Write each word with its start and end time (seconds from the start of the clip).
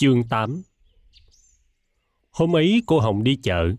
Chương 0.00 0.22
8 0.28 0.62
Hôm 2.30 2.56
ấy 2.56 2.82
cô 2.86 3.00
Hồng 3.00 3.24
đi 3.24 3.36
chợ. 3.42 3.72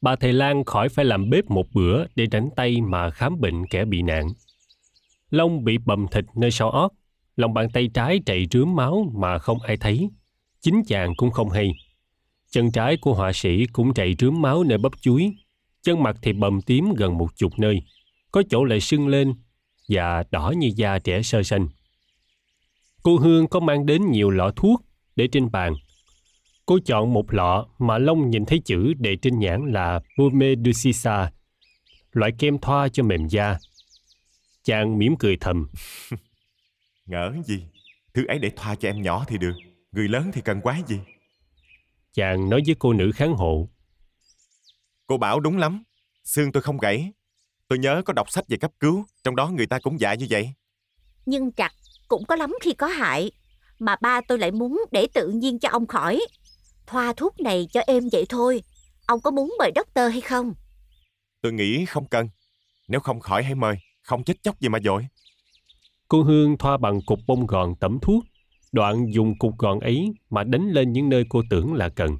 Bà 0.00 0.16
thầy 0.16 0.32
Lan 0.32 0.64
khỏi 0.64 0.88
phải 0.88 1.04
làm 1.04 1.30
bếp 1.30 1.50
một 1.50 1.66
bữa 1.74 2.04
để 2.14 2.26
đánh 2.26 2.48
tay 2.56 2.80
mà 2.80 3.10
khám 3.10 3.40
bệnh 3.40 3.66
kẻ 3.66 3.84
bị 3.84 4.02
nạn. 4.02 4.28
Long 5.30 5.64
bị 5.64 5.78
bầm 5.78 6.06
thịt 6.12 6.24
nơi 6.34 6.50
sau 6.50 6.70
ót, 6.70 6.92
lòng 7.36 7.54
bàn 7.54 7.70
tay 7.70 7.90
trái 7.94 8.20
chảy 8.26 8.46
rướm 8.50 8.74
máu 8.74 9.12
mà 9.14 9.38
không 9.38 9.60
ai 9.60 9.76
thấy. 9.76 10.10
Chính 10.60 10.82
chàng 10.86 11.14
cũng 11.16 11.30
không 11.30 11.50
hay. 11.50 11.72
Chân 12.50 12.72
trái 12.72 12.96
của 12.96 13.14
họa 13.14 13.32
sĩ 13.34 13.66
cũng 13.72 13.94
chảy 13.94 14.14
rướm 14.18 14.42
máu 14.42 14.64
nơi 14.64 14.78
bắp 14.78 14.92
chuối. 15.00 15.32
Chân 15.82 16.02
mặt 16.02 16.16
thì 16.22 16.32
bầm 16.32 16.62
tím 16.62 16.92
gần 16.96 17.18
một 17.18 17.36
chục 17.36 17.58
nơi. 17.58 17.82
Có 18.32 18.42
chỗ 18.50 18.64
lại 18.64 18.80
sưng 18.80 19.08
lên 19.08 19.34
và 19.88 20.24
đỏ 20.30 20.54
như 20.56 20.70
da 20.76 20.98
trẻ 20.98 21.22
sơ 21.22 21.42
sinh. 21.42 21.68
Cô 23.02 23.16
Hương 23.16 23.48
có 23.48 23.60
mang 23.60 23.86
đến 23.86 24.10
nhiều 24.10 24.30
lọ 24.30 24.50
thuốc 24.56 24.85
để 25.16 25.28
trên 25.32 25.50
bàn. 25.50 25.74
Cô 26.66 26.78
chọn 26.84 27.12
một 27.12 27.34
lọ 27.34 27.66
mà 27.78 27.98
Long 27.98 28.30
nhìn 28.30 28.44
thấy 28.44 28.62
chữ 28.64 28.94
đề 28.94 29.16
trên 29.16 29.38
nhãn 29.38 29.72
là 29.72 30.00
Baume 30.18 30.54
de 30.64 30.72
Sisa, 30.72 31.30
loại 32.12 32.32
kem 32.38 32.58
thoa 32.58 32.88
cho 32.88 33.02
mềm 33.02 33.28
da. 33.28 33.58
Chàng 34.64 34.98
mỉm 34.98 35.16
cười 35.18 35.36
thầm. 35.40 35.68
Ngỡ 37.06 37.32
gì? 37.44 37.62
Thứ 38.14 38.26
ấy 38.26 38.38
để 38.38 38.50
thoa 38.56 38.74
cho 38.74 38.88
em 38.88 39.02
nhỏ 39.02 39.24
thì 39.28 39.38
được. 39.38 39.54
Người 39.92 40.08
lớn 40.08 40.30
thì 40.32 40.40
cần 40.40 40.60
quá 40.60 40.80
gì? 40.86 41.00
Chàng 42.12 42.50
nói 42.50 42.62
với 42.66 42.76
cô 42.78 42.92
nữ 42.92 43.10
kháng 43.14 43.32
hộ. 43.32 43.68
Cô 45.06 45.18
bảo 45.18 45.40
đúng 45.40 45.56
lắm. 45.56 45.82
Xương 46.24 46.52
tôi 46.52 46.62
không 46.62 46.78
gãy. 46.78 47.12
Tôi 47.68 47.78
nhớ 47.78 48.02
có 48.04 48.12
đọc 48.12 48.30
sách 48.30 48.44
về 48.48 48.56
cấp 48.56 48.70
cứu. 48.80 49.04
Trong 49.24 49.36
đó 49.36 49.48
người 49.48 49.66
ta 49.66 49.78
cũng 49.78 50.00
dạy 50.00 50.16
như 50.16 50.26
vậy. 50.30 50.52
Nhưng 51.26 51.52
chặt 51.52 51.72
cũng 52.08 52.24
có 52.24 52.36
lắm 52.36 52.54
khi 52.60 52.72
có 52.72 52.86
hại. 52.86 53.30
Mà 53.78 53.96
ba 54.00 54.20
tôi 54.28 54.38
lại 54.38 54.50
muốn 54.50 54.82
để 54.92 55.06
tự 55.14 55.28
nhiên 55.28 55.58
cho 55.58 55.68
ông 55.68 55.86
khỏi. 55.86 56.20
Thoa 56.86 57.12
thuốc 57.12 57.40
này 57.40 57.68
cho 57.72 57.80
em 57.86 58.08
vậy 58.12 58.26
thôi. 58.28 58.62
Ông 59.06 59.20
có 59.20 59.30
muốn 59.30 59.54
mời 59.58 59.72
doctor 59.76 60.12
hay 60.12 60.20
không? 60.20 60.54
Tôi 61.42 61.52
nghĩ 61.52 61.84
không 61.84 62.08
cần. 62.08 62.28
Nếu 62.88 63.00
không 63.00 63.20
khỏi 63.20 63.42
hãy 63.42 63.54
mời. 63.54 63.76
Không 64.02 64.24
chết 64.24 64.42
chóc 64.42 64.60
gì 64.60 64.68
mà 64.68 64.78
dội. 64.84 65.06
Cô 66.08 66.22
Hương 66.22 66.58
thoa 66.58 66.76
bằng 66.76 67.00
cục 67.06 67.18
bông 67.26 67.46
gòn 67.46 67.74
tẩm 67.80 67.98
thuốc. 68.02 68.24
Đoạn 68.72 69.06
dùng 69.14 69.38
cục 69.38 69.58
gòn 69.58 69.80
ấy 69.80 70.12
mà 70.30 70.44
đánh 70.44 70.70
lên 70.70 70.92
những 70.92 71.08
nơi 71.08 71.24
cô 71.28 71.42
tưởng 71.50 71.74
là 71.74 71.88
cần. 71.88 72.16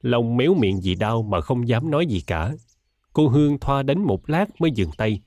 Long 0.00 0.36
méo 0.36 0.54
miệng 0.54 0.80
vì 0.82 0.94
đau 0.94 1.22
mà 1.22 1.40
không 1.40 1.68
dám 1.68 1.90
nói 1.90 2.06
gì 2.06 2.20
cả. 2.26 2.52
Cô 3.12 3.28
Hương 3.28 3.58
thoa 3.58 3.82
đánh 3.82 4.02
một 4.02 4.30
lát 4.30 4.60
mới 4.60 4.70
dừng 4.70 4.90
tay. 4.98 5.20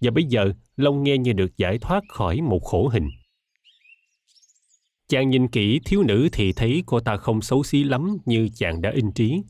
Và 0.00 0.10
bây 0.10 0.24
giờ 0.24 0.52
Long 0.76 1.02
nghe 1.02 1.18
như 1.18 1.32
được 1.32 1.56
giải 1.56 1.78
thoát 1.78 2.02
khỏi 2.08 2.40
một 2.40 2.64
khổ 2.64 2.88
hình. 2.88 3.08
Chàng 5.10 5.30
nhìn 5.30 5.48
kỹ 5.48 5.80
thiếu 5.84 6.02
nữ 6.02 6.28
thì 6.32 6.52
thấy 6.52 6.82
cô 6.86 7.00
ta 7.00 7.16
không 7.16 7.42
xấu 7.42 7.62
xí 7.62 7.84
lắm 7.84 8.16
như 8.24 8.48
chàng 8.54 8.82
đã 8.82 8.90
in 8.90 9.12
trí, 9.12 9.42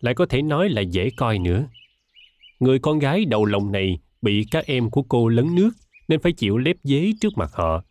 lại 0.00 0.14
có 0.14 0.26
thể 0.26 0.42
nói 0.42 0.68
là 0.68 0.80
dễ 0.80 1.10
coi 1.16 1.38
nữa. 1.38 1.64
Người 2.60 2.78
con 2.78 2.98
gái 2.98 3.24
đầu 3.24 3.44
lòng 3.44 3.72
này 3.72 3.98
bị 4.22 4.46
các 4.50 4.66
em 4.66 4.90
của 4.90 5.02
cô 5.02 5.28
lấn 5.28 5.54
nước 5.54 5.70
nên 6.08 6.20
phải 6.20 6.32
chịu 6.32 6.58
lép 6.58 6.76
dế 6.82 7.12
trước 7.20 7.38
mặt 7.38 7.50
họ. 7.52 7.84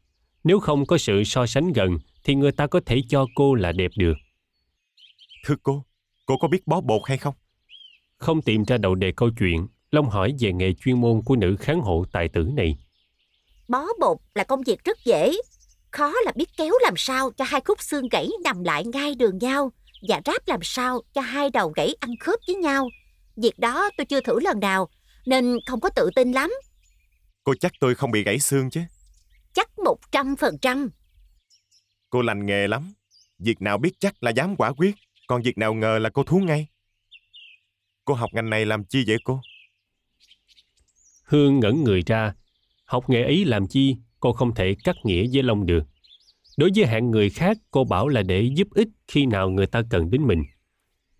Nếu 0.43 0.59
không 0.59 0.85
có 0.85 0.97
sự 0.97 1.23
so 1.23 1.45
sánh 1.45 1.73
gần 1.73 1.99
thì 2.23 2.35
người 2.35 2.51
ta 2.51 2.67
có 2.67 2.79
thể 2.85 3.01
cho 3.09 3.27
cô 3.35 3.55
là 3.55 3.71
đẹp 3.71 3.91
được. 3.97 4.13
Thưa 5.45 5.55
cô, 5.63 5.85
cô 6.25 6.37
có 6.37 6.47
biết 6.47 6.67
bó 6.67 6.81
bột 6.81 7.01
hay 7.05 7.17
không? 7.17 7.33
Không 8.17 8.41
tìm 8.41 8.63
ra 8.63 8.77
đầu 8.77 8.95
đề 8.95 9.11
câu 9.11 9.29
chuyện, 9.39 9.67
Long 9.91 10.09
hỏi 10.09 10.33
về 10.39 10.53
nghề 10.53 10.73
chuyên 10.73 11.01
môn 11.01 11.21
của 11.25 11.35
nữ 11.35 11.55
kháng 11.59 11.81
hộ 11.81 12.05
tài 12.11 12.29
tử 12.29 12.49
này. 12.53 12.77
Bó 13.69 13.85
bột 13.99 14.17
là 14.35 14.43
công 14.43 14.61
việc 14.63 14.83
rất 14.83 14.97
dễ. 15.05 15.33
Khó 15.97 16.13
là 16.25 16.31
biết 16.35 16.49
kéo 16.57 16.73
làm 16.83 16.93
sao 16.97 17.31
cho 17.37 17.45
hai 17.45 17.61
khúc 17.65 17.81
xương 17.81 18.09
gãy 18.11 18.29
nằm 18.43 18.63
lại 18.63 18.85
ngay 18.85 19.15
đường 19.15 19.37
nhau 19.37 19.71
và 20.09 20.21
ráp 20.25 20.47
làm 20.47 20.59
sao 20.63 21.01
cho 21.13 21.21
hai 21.21 21.49
đầu 21.49 21.69
gãy 21.75 21.95
ăn 21.99 22.11
khớp 22.19 22.39
với 22.47 22.55
nhau. 22.55 22.89
Việc 23.35 23.59
đó 23.59 23.89
tôi 23.97 24.05
chưa 24.05 24.21
thử 24.21 24.39
lần 24.39 24.59
nào 24.59 24.89
nên 25.25 25.57
không 25.65 25.79
có 25.79 25.89
tự 25.89 26.09
tin 26.15 26.31
lắm. 26.31 26.51
Cô 27.43 27.53
chắc 27.55 27.71
tôi 27.79 27.95
không 27.95 28.11
bị 28.11 28.23
gãy 28.23 28.39
xương 28.39 28.69
chứ? 28.69 28.81
Chắc 29.53 29.79
một 29.79 29.97
trăm 30.11 30.35
phần 30.35 30.57
trăm. 30.61 30.89
Cô 32.09 32.21
lành 32.21 32.45
nghề 32.45 32.67
lắm. 32.67 32.93
Việc 33.39 33.61
nào 33.61 33.77
biết 33.77 33.91
chắc 33.99 34.23
là 34.23 34.31
dám 34.31 34.55
quả 34.55 34.73
quyết, 34.73 34.95
còn 35.27 35.41
việc 35.41 35.57
nào 35.57 35.73
ngờ 35.73 35.99
là 35.99 36.09
cô 36.09 36.23
thú 36.23 36.39
ngay. 36.39 36.67
Cô 38.05 38.13
học 38.13 38.29
ngành 38.33 38.49
này 38.49 38.65
làm 38.65 38.83
chi 38.83 39.03
vậy 39.07 39.17
cô? 39.23 39.41
Hương 41.23 41.59
ngẩn 41.59 41.83
người 41.83 42.03
ra. 42.05 42.33
Học 42.85 43.09
nghề 43.09 43.23
ấy 43.23 43.45
làm 43.45 43.67
chi, 43.67 43.95
cô 44.19 44.33
không 44.33 44.55
thể 44.55 44.75
cắt 44.83 44.95
nghĩa 45.03 45.27
với 45.33 45.43
Long 45.43 45.65
được. 45.65 45.83
Đối 46.57 46.69
với 46.75 46.85
hạng 46.85 47.11
người 47.11 47.29
khác, 47.29 47.57
cô 47.71 47.83
bảo 47.83 48.07
là 48.07 48.21
để 48.21 48.41
giúp 48.41 48.67
ích 48.75 48.87
khi 49.07 49.25
nào 49.25 49.49
người 49.49 49.67
ta 49.67 49.81
cần 49.89 50.11
đến 50.11 50.27
mình. 50.27 50.43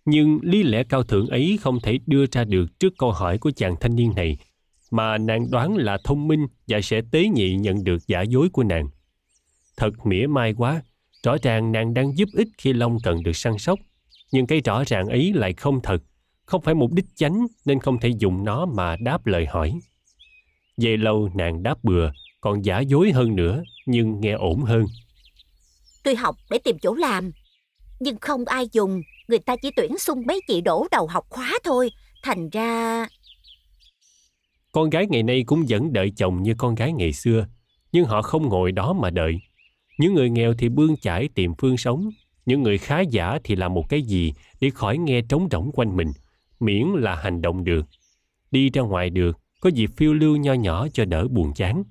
Nhưng 0.04 0.38
lý 0.42 0.62
lẽ 0.62 0.84
cao 0.84 1.02
thượng 1.02 1.28
ấy 1.28 1.58
không 1.60 1.80
thể 1.80 1.98
đưa 2.06 2.26
ra 2.26 2.44
được 2.44 2.80
trước 2.80 2.92
câu 2.98 3.12
hỏi 3.12 3.38
của 3.38 3.50
chàng 3.56 3.74
thanh 3.80 3.96
niên 3.96 4.12
này, 4.16 4.36
mà 4.90 5.18
nàng 5.18 5.50
đoán 5.50 5.76
là 5.76 5.98
thông 6.04 6.28
minh 6.28 6.46
và 6.68 6.80
sẽ 6.80 7.00
tế 7.10 7.28
nhị 7.28 7.56
nhận 7.56 7.84
được 7.84 8.06
giả 8.06 8.22
dối 8.22 8.48
của 8.52 8.62
nàng. 8.62 8.88
Thật 9.76 10.06
mỉa 10.06 10.26
mai 10.26 10.54
quá, 10.54 10.82
rõ 11.22 11.36
ràng 11.42 11.72
nàng 11.72 11.94
đang 11.94 12.16
giúp 12.16 12.28
ích 12.32 12.48
khi 12.58 12.72
Long 12.72 12.98
cần 13.02 13.22
được 13.22 13.36
săn 13.36 13.58
sóc, 13.58 13.78
nhưng 14.32 14.46
cái 14.46 14.60
rõ 14.60 14.84
ràng 14.86 15.06
ấy 15.06 15.32
lại 15.34 15.52
không 15.52 15.80
thật, 15.82 16.02
không 16.44 16.62
phải 16.62 16.74
mục 16.74 16.92
đích 16.92 17.06
chánh 17.14 17.46
nên 17.64 17.80
không 17.80 18.00
thể 18.00 18.08
dùng 18.18 18.44
nó 18.44 18.66
mà 18.66 18.96
đáp 18.96 19.26
lời 19.26 19.46
hỏi. 19.46 19.78
Về 20.76 20.96
lâu 20.96 21.30
nàng 21.34 21.62
đáp 21.62 21.84
bừa, 21.84 22.10
còn 22.40 22.64
giả 22.64 22.80
dối 22.80 23.12
hơn 23.12 23.36
nữa, 23.36 23.62
nhưng 23.86 24.20
nghe 24.20 24.32
ổn 24.32 24.62
hơn. 24.62 24.84
Tôi 26.04 26.16
học 26.16 26.36
để 26.50 26.58
tìm 26.58 26.78
chỗ 26.78 26.94
làm, 26.94 27.30
nhưng 28.00 28.16
không 28.20 28.44
ai 28.44 28.68
dùng, 28.72 29.02
người 29.28 29.38
ta 29.38 29.56
chỉ 29.56 29.70
tuyển 29.76 29.98
xung 29.98 30.26
mấy 30.26 30.40
chị 30.48 30.60
đổ 30.60 30.86
đầu 30.90 31.06
học 31.06 31.26
khóa 31.28 31.52
thôi, 31.64 31.90
thành 32.22 32.50
ra... 32.50 33.06
Con 34.72 34.90
gái 34.90 35.06
ngày 35.10 35.22
nay 35.22 35.42
cũng 35.46 35.64
vẫn 35.68 35.92
đợi 35.92 36.12
chồng 36.16 36.42
như 36.42 36.54
con 36.58 36.74
gái 36.74 36.92
ngày 36.92 37.12
xưa, 37.12 37.46
nhưng 37.92 38.04
họ 38.04 38.22
không 38.22 38.48
ngồi 38.48 38.72
đó 38.72 38.92
mà 38.92 39.10
đợi. 39.10 39.38
Những 39.98 40.14
người 40.14 40.30
nghèo 40.30 40.54
thì 40.58 40.68
bươn 40.68 40.96
chải 40.96 41.28
tìm 41.34 41.52
phương 41.58 41.76
sống, 41.76 42.10
những 42.46 42.62
người 42.62 42.78
khá 42.78 43.00
giả 43.00 43.38
thì 43.44 43.56
làm 43.56 43.74
một 43.74 43.88
cái 43.88 44.02
gì 44.02 44.32
để 44.60 44.70
khỏi 44.70 44.98
nghe 44.98 45.20
trống 45.28 45.48
rỗng 45.50 45.70
quanh 45.72 45.96
mình, 45.96 46.12
miễn 46.60 46.86
là 46.94 47.14
hành 47.14 47.42
động 47.42 47.64
được. 47.64 47.86
Đi 48.50 48.70
ra 48.70 48.82
ngoài 48.82 49.10
được, 49.10 49.38
có 49.60 49.70
dịp 49.70 49.90
phiêu 49.96 50.14
lưu 50.14 50.36
nho 50.36 50.52
nhỏ 50.52 50.86
cho 50.92 51.04
đỡ 51.04 51.28
buồn 51.28 51.52
chán. 51.54 51.82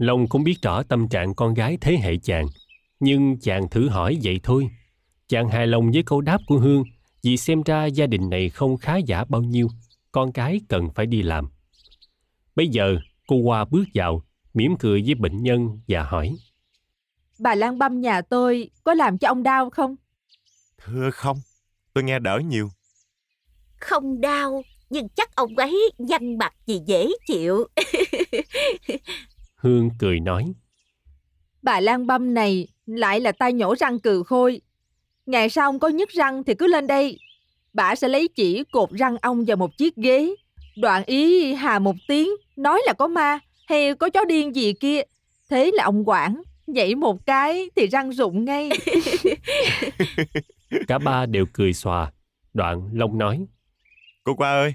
Long 0.00 0.28
cũng 0.28 0.44
biết 0.44 0.62
rõ 0.62 0.82
tâm 0.82 1.08
trạng 1.08 1.34
con 1.34 1.54
gái 1.54 1.78
thế 1.80 1.96
hệ 2.02 2.16
chàng, 2.16 2.46
nhưng 3.00 3.40
chàng 3.40 3.68
thử 3.68 3.88
hỏi 3.88 4.18
vậy 4.22 4.40
thôi. 4.42 4.70
Chàng 5.28 5.48
hài 5.48 5.66
lòng 5.66 5.90
với 5.90 6.02
câu 6.06 6.20
đáp 6.20 6.38
của 6.46 6.58
Hương, 6.58 6.84
vì 7.22 7.36
xem 7.36 7.62
ra 7.62 7.86
gia 7.86 8.06
đình 8.06 8.30
này 8.30 8.50
không 8.50 8.76
khá 8.76 8.96
giả 8.96 9.24
bao 9.24 9.42
nhiêu, 9.42 9.68
con 10.12 10.32
cái 10.32 10.60
cần 10.68 10.88
phải 10.94 11.06
đi 11.06 11.22
làm. 11.22 11.48
Bây 12.54 12.68
giờ, 12.68 12.96
cô 13.26 13.36
qua 13.36 13.64
bước 13.64 13.84
vào, 13.94 14.22
mỉm 14.54 14.76
cười 14.78 15.02
với 15.02 15.14
bệnh 15.14 15.42
nhân 15.42 15.80
và 15.88 16.02
hỏi. 16.02 16.36
Bà 17.38 17.54
Lan 17.54 17.78
băm 17.78 18.00
nhà 18.00 18.22
tôi 18.22 18.70
có 18.84 18.94
làm 18.94 19.18
cho 19.18 19.28
ông 19.28 19.42
đau 19.42 19.70
không? 19.70 19.96
Thưa 20.78 21.10
không, 21.10 21.40
tôi 21.94 22.04
nghe 22.04 22.18
đỡ 22.18 22.40
nhiều. 22.44 22.68
Không 23.80 24.20
đau, 24.20 24.62
nhưng 24.90 25.08
chắc 25.08 25.34
ông 25.34 25.56
ấy 25.56 25.90
nhăn 25.98 26.38
mặt 26.38 26.54
gì 26.66 26.80
dễ 26.86 27.08
chịu. 27.26 27.66
Hương 29.60 29.90
cười 29.98 30.20
nói. 30.20 30.52
Bà 31.62 31.80
Lan 31.80 32.06
băm 32.06 32.34
này 32.34 32.68
lại 32.86 33.20
là 33.20 33.32
tay 33.32 33.52
nhổ 33.52 33.74
răng 33.76 33.98
cừ 33.98 34.22
khôi. 34.22 34.60
Ngày 35.26 35.50
sau 35.50 35.68
ông 35.68 35.78
có 35.78 35.88
nhức 35.88 36.08
răng 36.08 36.44
thì 36.44 36.54
cứ 36.54 36.66
lên 36.66 36.86
đây. 36.86 37.18
Bà 37.72 37.94
sẽ 37.94 38.08
lấy 38.08 38.28
chỉ 38.28 38.64
cột 38.72 38.90
răng 38.90 39.16
ông 39.22 39.44
vào 39.44 39.56
một 39.56 39.76
chiếc 39.78 39.96
ghế. 39.96 40.34
Đoạn 40.76 41.04
ý 41.06 41.52
hà 41.54 41.78
một 41.78 41.96
tiếng, 42.08 42.30
nói 42.56 42.82
là 42.86 42.92
có 42.92 43.08
ma 43.08 43.38
hay 43.68 43.94
có 43.94 44.10
chó 44.10 44.24
điên 44.24 44.54
gì 44.56 44.72
kia. 44.72 45.02
Thế 45.50 45.70
là 45.74 45.84
ông 45.84 46.08
quản, 46.08 46.42
nhảy 46.66 46.94
một 46.94 47.26
cái 47.26 47.70
thì 47.76 47.86
răng 47.86 48.12
rụng 48.12 48.44
ngay. 48.44 48.70
Cả 50.88 50.98
ba 50.98 51.26
đều 51.26 51.46
cười 51.52 51.72
xòa. 51.72 52.12
Đoạn 52.54 52.90
Long 52.92 53.18
nói. 53.18 53.46
Cô 54.24 54.34
qua 54.34 54.50
ơi, 54.50 54.74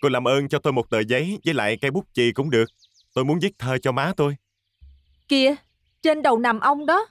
cô 0.00 0.08
làm 0.08 0.28
ơn 0.28 0.48
cho 0.48 0.58
tôi 0.58 0.72
một 0.72 0.90
tờ 0.90 1.00
giấy 1.00 1.38
với 1.44 1.54
lại 1.54 1.76
cây 1.80 1.90
bút 1.90 2.04
chì 2.12 2.32
cũng 2.32 2.50
được. 2.50 2.66
Tôi 3.14 3.24
muốn 3.24 3.38
viết 3.38 3.58
thơ 3.58 3.78
cho 3.78 3.92
má 3.92 4.12
tôi. 4.16 4.36
Kìa, 5.28 5.54
trên 6.02 6.22
đầu 6.22 6.38
nằm 6.38 6.60
ông 6.60 6.86
đó. 6.86 7.06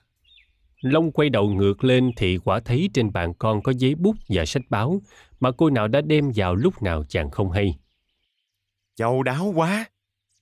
Long 0.81 1.11
quay 1.11 1.29
đầu 1.29 1.49
ngược 1.49 1.83
lên 1.83 2.11
thì 2.17 2.37
quả 2.37 2.59
thấy 2.59 2.89
trên 2.93 3.13
bàn 3.13 3.33
con 3.39 3.61
có 3.61 3.73
giấy 3.77 3.95
bút 3.95 4.15
và 4.29 4.45
sách 4.45 4.61
báo 4.69 5.01
mà 5.39 5.51
cô 5.57 5.69
nào 5.69 5.87
đã 5.87 6.01
đem 6.01 6.31
vào 6.35 6.55
lúc 6.55 6.81
nào 6.81 7.03
chàng 7.09 7.31
không 7.31 7.51
hay. 7.51 7.77
Châu 8.95 9.23
đáo 9.23 9.53
quá. 9.55 9.85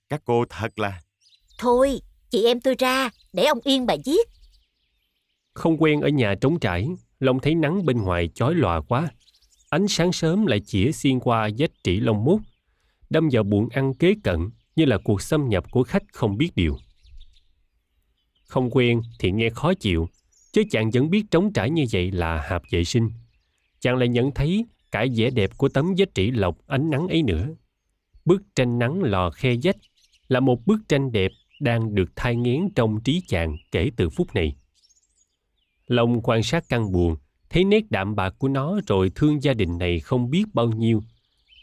Các 0.09 0.21
cô 0.25 0.45
thật 0.49 0.79
là... 0.79 1.01
Thôi, 1.57 2.01
chị 2.29 2.45
em 2.45 2.61
tôi 2.61 2.75
ra, 2.79 3.09
để 3.33 3.45
ông 3.45 3.59
yên 3.63 3.85
bà 3.85 3.95
viết. 4.05 4.29
Không 5.53 5.77
quen 5.81 6.01
ở 6.01 6.09
nhà 6.09 6.35
trống 6.41 6.59
trải, 6.59 6.87
Long 7.19 7.39
thấy 7.39 7.55
nắng 7.55 7.85
bên 7.85 8.01
ngoài 8.01 8.29
chói 8.35 8.55
lòa 8.55 8.81
quá. 8.81 9.09
Ánh 9.69 9.87
sáng 9.87 10.11
sớm 10.11 10.45
lại 10.45 10.59
chĩa 10.65 10.91
xuyên 10.91 11.19
qua 11.19 11.49
vách 11.57 11.71
trĩ 11.83 11.99
lông 11.99 12.23
mút, 12.23 12.41
đâm 13.09 13.29
vào 13.31 13.43
buồng 13.43 13.69
ăn 13.69 13.93
kế 13.93 14.13
cận 14.23 14.49
như 14.77 14.85
là 14.85 14.97
cuộc 14.97 15.21
xâm 15.21 15.49
nhập 15.49 15.71
của 15.71 15.83
khách 15.83 16.03
không 16.13 16.37
biết 16.37 16.51
điều. 16.55 16.77
Không 18.43 18.69
quen 18.71 19.01
thì 19.19 19.31
nghe 19.31 19.49
khó 19.49 19.73
chịu, 19.73 20.09
chứ 20.51 20.63
chàng 20.71 20.89
vẫn 20.93 21.09
biết 21.09 21.23
trống 21.31 21.53
trải 21.53 21.69
như 21.69 21.85
vậy 21.91 22.11
là 22.11 22.45
hợp 22.49 22.61
vệ 22.71 22.83
sinh. 22.83 23.09
Chàng 23.79 23.95
lại 23.95 24.07
nhận 24.07 24.31
thấy 24.31 24.65
cả 24.91 25.05
vẻ 25.15 25.29
đẹp 25.29 25.57
của 25.57 25.69
tấm 25.69 25.93
vách 25.97 26.15
trĩ 26.15 26.31
lộc 26.31 26.57
ánh 26.67 26.89
nắng 26.89 27.07
ấy 27.07 27.23
nữa. 27.23 27.47
Bức 28.25 28.41
tranh 28.55 28.79
nắng 28.79 29.03
lò 29.03 29.29
khe 29.29 29.55
vách 29.63 29.77
là 30.27 30.39
một 30.39 30.65
bức 30.65 30.79
tranh 30.89 31.11
đẹp 31.11 31.31
đang 31.59 31.95
được 31.95 32.15
thai 32.15 32.35
nghén 32.35 32.69
trong 32.75 33.01
trí 33.03 33.21
chàng 33.27 33.57
kể 33.71 33.91
từ 33.95 34.09
phút 34.09 34.35
này. 34.35 34.55
Long 35.87 36.21
quan 36.21 36.43
sát 36.43 36.63
căn 36.69 36.91
buồn, 36.91 37.15
thấy 37.49 37.63
nét 37.63 37.91
đạm 37.91 38.15
bạc 38.15 38.35
của 38.37 38.47
nó 38.47 38.79
rồi 38.87 39.11
thương 39.15 39.43
gia 39.43 39.53
đình 39.53 39.77
này 39.77 39.99
không 39.99 40.29
biết 40.29 40.43
bao 40.53 40.67
nhiêu. 40.67 41.01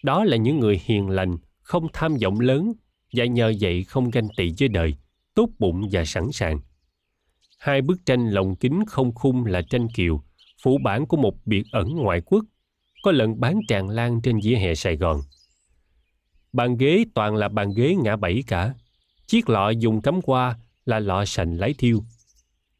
Đó 0.02 0.24
là 0.24 0.36
những 0.36 0.60
người 0.60 0.80
hiền 0.84 1.08
lành, 1.08 1.36
không 1.60 1.86
tham 1.92 2.16
vọng 2.22 2.40
lớn 2.40 2.72
và 3.14 3.24
nhờ 3.24 3.52
vậy 3.60 3.84
không 3.84 4.10
ganh 4.10 4.28
tị 4.36 4.52
với 4.58 4.68
đời, 4.68 4.94
tốt 5.34 5.48
bụng 5.58 5.88
và 5.92 6.04
sẵn 6.04 6.32
sàng. 6.32 6.60
Hai 7.58 7.82
bức 7.82 8.06
tranh 8.06 8.30
lồng 8.30 8.56
kính 8.56 8.84
không 8.86 9.14
khung 9.14 9.44
là 9.46 9.62
tranh 9.62 9.88
kiều, 9.88 10.22
phủ 10.62 10.78
bản 10.84 11.06
của 11.06 11.16
một 11.16 11.34
biệt 11.46 11.62
ẩn 11.72 11.96
ngoại 11.96 12.20
quốc, 12.20 12.44
có 13.02 13.12
lần 13.12 13.40
bán 13.40 13.60
tràn 13.68 13.88
lan 13.88 14.20
trên 14.22 14.40
vỉa 14.44 14.54
hè 14.54 14.74
Sài 14.74 14.96
Gòn. 14.96 15.20
Bàn 16.52 16.76
ghế 16.76 17.04
toàn 17.14 17.36
là 17.36 17.48
bàn 17.48 17.70
ghế 17.76 17.94
ngã 17.94 18.16
bảy 18.16 18.44
cả. 18.46 18.74
Chiếc 19.26 19.48
lọ 19.48 19.70
dùng 19.70 20.02
cắm 20.02 20.22
qua 20.22 20.58
là 20.84 20.98
lọ 20.98 21.24
sành 21.24 21.58
lái 21.58 21.74
thiêu. 21.78 22.04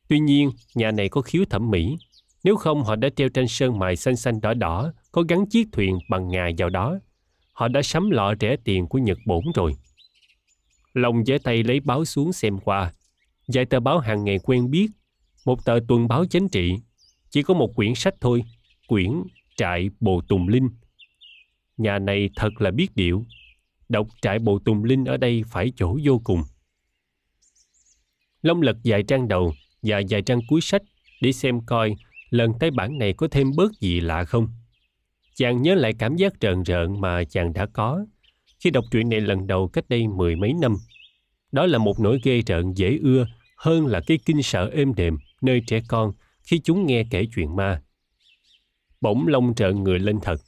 Tuy 0.09 0.19
nhiên, 0.19 0.51
nhà 0.75 0.91
này 0.91 1.09
có 1.09 1.21
khiếu 1.21 1.45
thẩm 1.51 1.71
mỹ. 1.71 1.97
Nếu 2.45 2.57
không 2.57 2.85
họ 2.85 2.97
đã 2.97 3.09
treo 3.17 3.29
tranh 3.29 3.49
sơn 3.49 3.79
mài 3.79 3.97
xanh 3.97 4.17
xanh 4.17 4.41
đỏ 4.41 4.55
đỏ, 4.55 4.93
có 5.13 5.23
gắn 5.29 5.47
chiếc 5.47 5.69
thuyền 5.73 5.99
bằng 6.09 6.29
ngà 6.29 6.49
vào 6.59 6.71
đó. 6.71 6.99
Họ 7.53 7.69
đã 7.69 7.83
sắm 7.83 8.11
lọ 8.11 8.35
rẻ 8.41 8.57
tiền 8.65 8.87
của 8.87 8.99
Nhật 8.99 9.19
Bổn 9.27 9.45
rồi. 9.55 9.75
Long 10.95 11.25
giơ 11.25 11.39
tay 11.45 11.63
lấy 11.63 11.81
báo 11.81 12.05
xuống 12.05 12.33
xem 12.33 12.59
qua. 12.59 12.93
Vài 13.49 13.65
tờ 13.65 13.81
báo 13.81 13.99
hàng 13.99 14.25
ngày 14.25 14.39
quen 14.39 14.71
biết. 14.71 14.89
Một 15.45 15.65
tờ 15.65 15.79
tuần 15.89 16.09
báo 16.09 16.25
chính 16.27 16.49
trị. 16.49 16.75
Chỉ 17.31 17.43
có 17.43 17.55
một 17.55 17.75
quyển 17.77 17.95
sách 17.95 18.15
thôi. 18.21 18.43
Quyển 18.89 19.23
Trại 19.57 19.91
Bồ 20.01 20.21
Tùng 20.21 20.49
Linh. 20.49 20.69
Nhà 21.77 21.99
này 21.99 22.31
thật 22.37 22.51
là 22.59 22.71
biết 22.71 22.89
điệu. 22.95 23.25
Đọc 23.89 24.07
Trại 24.23 24.39
Bồ 24.39 24.59
Tùng 24.59 24.85
Linh 24.85 25.05
ở 25.05 25.17
đây 25.17 25.43
phải 25.51 25.73
chỗ 25.77 25.99
vô 26.05 26.21
cùng. 26.25 26.43
Long 28.43 28.63
lật 28.63 28.77
vài 28.85 29.03
trang 29.03 29.29
đầu 29.29 29.55
và 29.83 30.01
vài 30.11 30.23
trang 30.23 30.41
cuối 30.49 30.61
sách 30.61 30.83
để 31.21 31.33
xem 31.33 31.61
coi 31.67 31.97
lần 32.31 32.53
tái 32.61 32.71
bản 32.71 32.99
này 32.99 33.13
có 33.13 33.29
thêm 33.31 33.51
bớt 33.57 33.73
gì 33.81 34.01
lạ 34.01 34.25
không. 34.25 34.49
Chàng 35.35 35.63
nhớ 35.63 35.75
lại 35.75 35.93
cảm 35.99 36.17
giác 36.17 36.41
rợn 36.41 36.63
rợn 36.63 37.01
mà 37.01 37.25
chàng 37.25 37.53
đã 37.53 37.67
có 37.67 38.07
khi 38.65 38.71
đọc 38.71 38.85
truyện 38.91 39.09
này 39.09 39.21
lần 39.21 39.47
đầu 39.47 39.69
cách 39.69 39.85
đây 39.89 40.09
mười 40.09 40.37
mấy 40.37 40.53
năm. 40.53 40.77
Đó 41.53 41.67
là 41.67 41.79
một 41.79 42.01
nỗi 42.01 42.21
ghê 42.23 42.43
rợn 42.47 42.73
dễ 42.77 42.99
ưa 43.03 43.27
hơn 43.57 43.87
là 43.87 44.01
cái 44.07 44.19
kinh 44.27 44.43
sợ 44.43 44.71
êm 44.73 44.95
đềm 44.95 45.19
nơi 45.41 45.63
trẻ 45.67 45.81
con 45.89 46.13
khi 46.43 46.61
chúng 46.65 46.87
nghe 46.87 47.05
kể 47.11 47.27
chuyện 47.35 47.57
ma. 47.57 47.83
Bỗng 49.01 49.27
lông 49.27 49.55
trợn 49.55 49.83
người 49.83 49.99
lên 49.99 50.19
thật. 50.23 50.41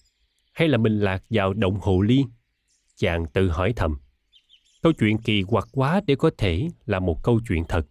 Hay 0.53 0.69
là 0.69 0.79
mình 0.79 1.01
lạc 1.01 1.23
vào 1.31 1.55
động 1.55 1.79
hồ 1.81 2.01
ly? 2.01 2.25
Chàng 2.97 3.27
tự 3.33 3.49
hỏi 3.49 3.73
thầm. 3.77 3.99
Câu 4.83 4.93
chuyện 4.93 5.19
kỳ 5.19 5.43
quặc 5.43 5.69
quá 5.73 6.01
để 6.07 6.15
có 6.15 6.31
thể 6.39 6.69
là 6.87 7.01
một 7.01 7.23
câu 7.23 7.41
chuyện 7.49 7.65
thật. 7.69 7.87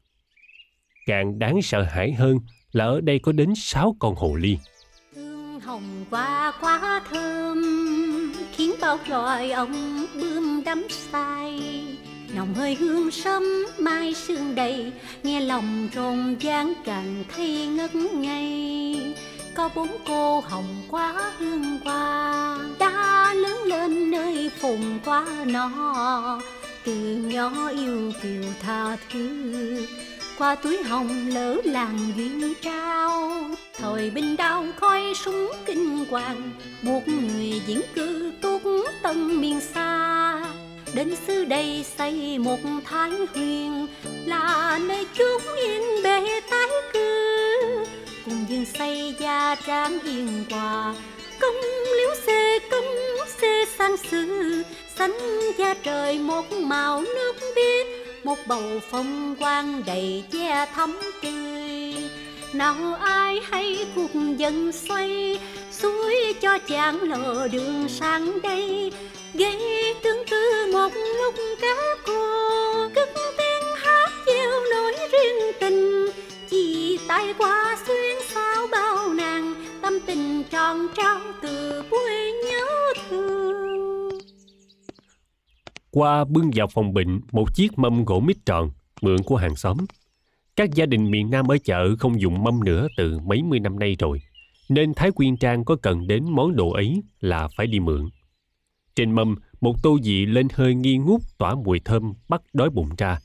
Càng 1.05 1.39
đáng 1.39 1.61
sợ 1.61 1.81
hãi 1.81 2.13
hơn 2.13 2.39
là 2.71 2.85
ở 2.85 3.01
đây 3.01 3.19
có 3.19 3.31
đến 3.31 3.53
sáu 3.55 3.95
con 3.99 4.15
hồ 4.15 4.35
ly. 4.35 4.57
Hồng 5.61 6.05
qua 6.09 6.53
quá 6.61 7.01
thơm 7.09 7.94
khiến 8.57 8.75
bao 8.81 8.99
loài 9.07 9.51
ông 9.51 10.05
bướm 10.15 10.63
đắm 10.63 10.87
say. 10.89 11.61
Nồng 12.35 12.53
hơi 12.53 12.75
hương 12.75 13.11
sớm 13.11 13.43
mai 13.79 14.13
sương 14.13 14.55
đầy, 14.55 14.91
nghe 15.23 15.41
lòng 15.41 15.89
rộn 15.93 16.35
ràng 16.39 16.73
càng 16.85 17.23
thấy 17.35 17.67
ngất 17.67 17.95
ngây. 17.95 18.97
Có 19.55 19.69
bốn 19.75 19.87
cô 20.07 20.39
hồng 20.39 20.83
quá 20.89 21.31
hương 21.37 21.79
hoa, 21.85 22.57
đã 22.79 23.33
lớn 23.33 23.63
lên 23.63 24.11
nơi 24.11 24.51
phùng 24.59 24.99
quá 25.05 25.25
nó 25.45 25.69
từ 26.85 26.93
nhỏ 27.15 27.69
yêu 27.69 28.11
kiều 28.23 28.43
tha 28.61 28.97
thứ 29.11 29.87
qua 30.37 30.55
túi 30.55 30.83
hồng 30.83 31.29
lỡ 31.33 31.57
làng 31.63 31.99
duyên 32.17 32.53
trao. 32.61 33.31
Thời 33.73 34.09
binh 34.09 34.35
đao 34.37 34.65
khói 34.75 35.01
súng 35.25 35.51
kinh 35.65 36.05
hoàng, 36.09 36.51
buộc 36.81 37.07
người 37.07 37.61
diễn 37.67 37.81
cư 37.95 38.31
tuốt 38.41 38.63
tân 39.03 39.41
miền 39.41 39.59
xa. 39.59 40.41
Đến 40.93 41.15
xứ 41.27 41.45
đây 41.45 41.85
xây 41.97 42.37
một 42.39 42.59
thái 42.85 43.11
huyền, 43.33 43.87
là 44.25 44.79
nơi 44.87 45.07
chốn 45.17 45.41
yên 45.57 45.81
bề 46.03 46.41
tái 46.49 46.67
cư. 46.93 47.85
Cùng 48.25 48.45
dương 48.49 48.65
xây 48.79 49.15
gia 49.19 49.55
trang 49.55 49.99
hiền 49.99 50.45
hòa, 50.49 50.95
công 51.39 51.55
liễu 51.97 52.15
xê, 52.25 52.59
công 52.71 52.85
xê 53.41 53.65
sang 53.77 53.97
sư 53.97 54.63
sánh 54.97 55.17
da 55.57 55.73
trời 55.73 56.19
một 56.19 56.51
màu 56.51 57.01
nước 57.01 57.33
biếc 57.55 57.94
một 58.25 58.37
bầu 58.47 58.63
phong 58.91 59.35
quang 59.39 59.83
đầy 59.85 60.23
che 60.31 60.65
thắm 60.75 60.99
tươi 61.21 61.93
nào 62.53 62.75
ai 63.01 63.41
hay 63.51 63.87
cuộc 63.95 64.09
dân 64.37 64.71
xoay, 64.71 65.39
suối 65.71 66.35
cho 66.41 66.57
chàng 66.57 67.01
lờ 67.01 67.47
đường 67.51 67.89
sang 67.89 68.41
đây. 68.41 68.91
Gây 69.33 69.59
tương 70.03 70.27
tư 70.31 70.71
một 70.73 70.89
lúc 71.17 71.35
cá 71.61 71.75
cô 72.05 72.89
cất 72.95 73.09
tiếng 73.37 73.75
hát 73.83 74.09
yêu 74.25 74.51
nỗi 74.71 74.93
riêng 75.11 75.51
tình. 75.59 76.07
Chỉ 76.49 76.99
tay 77.07 77.33
qua 77.37 77.77
xuyên 77.87 78.15
sao 78.33 78.67
bao 78.71 79.13
nàng, 79.13 79.55
tâm 79.81 79.99
tình 79.99 80.43
tròn 80.51 80.87
trao 80.95 81.19
từ 81.41 81.83
buổi 81.89 82.31
nhớ 82.51 82.93
thương 83.09 83.54
qua 85.95 86.25
bưng 86.25 86.51
vào 86.55 86.67
phòng 86.67 86.93
bệnh 86.93 87.21
một 87.31 87.55
chiếc 87.55 87.77
mâm 87.77 88.05
gỗ 88.05 88.19
mít 88.19 88.37
tròn 88.45 88.71
mượn 89.01 89.17
của 89.25 89.35
hàng 89.35 89.55
xóm 89.55 89.77
các 90.55 90.69
gia 90.73 90.85
đình 90.85 91.11
miền 91.11 91.29
Nam 91.29 91.47
ở 91.47 91.57
chợ 91.63 91.95
không 91.99 92.21
dùng 92.21 92.43
mâm 92.43 92.63
nữa 92.63 92.87
từ 92.97 93.19
mấy 93.19 93.43
mươi 93.43 93.59
năm 93.59 93.79
nay 93.79 93.95
rồi 93.99 94.21
nên 94.69 94.93
Thái 94.93 95.11
Quyên 95.11 95.37
Trang 95.37 95.65
có 95.65 95.75
cần 95.81 96.07
đến 96.07 96.25
món 96.29 96.55
đồ 96.55 96.71
ấy 96.71 97.03
là 97.19 97.47
phải 97.57 97.67
đi 97.67 97.79
mượn. 97.79 98.09
Trên 98.95 99.11
mâm, 99.11 99.35
một 99.61 99.75
tô 99.83 99.97
vị 100.03 100.25
lên 100.25 100.47
hơi 100.53 100.75
nghi 100.75 100.97
ngút 100.97 101.21
tỏa 101.37 101.55
mùi 101.55 101.79
thơm 101.79 102.13
bắt 102.29 102.41
đói 102.53 102.69
bụng 102.69 102.89
ra. 102.97 103.19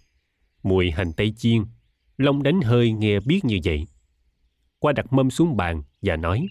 Mùi 0.62 0.90
hành 0.90 1.12
tây 1.16 1.34
chiên, 1.36 1.64
Long 2.16 2.42
đánh 2.42 2.60
hơi 2.60 2.92
nghe 2.92 3.20
biết 3.20 3.44
như 3.44 3.58
vậy. 3.64 3.86
Qua 4.78 4.92
đặt 4.92 5.12
mâm 5.12 5.30
xuống 5.30 5.56
bàn 5.56 5.82
và 6.02 6.16
nói 6.16 6.46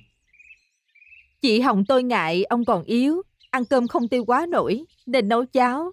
Chị 1.42 1.60
Hồng 1.60 1.86
tôi 1.86 2.04
ngại 2.04 2.44
ông 2.44 2.66
còn 2.66 2.84
yếu, 2.84 3.22
ăn 3.52 3.66
cơm 3.66 3.88
không 3.88 4.08
tiêu 4.08 4.26
quá 4.26 4.46
nổi, 4.50 4.84
nên 5.06 5.30
nấu 5.30 5.46
cháo. 5.46 5.92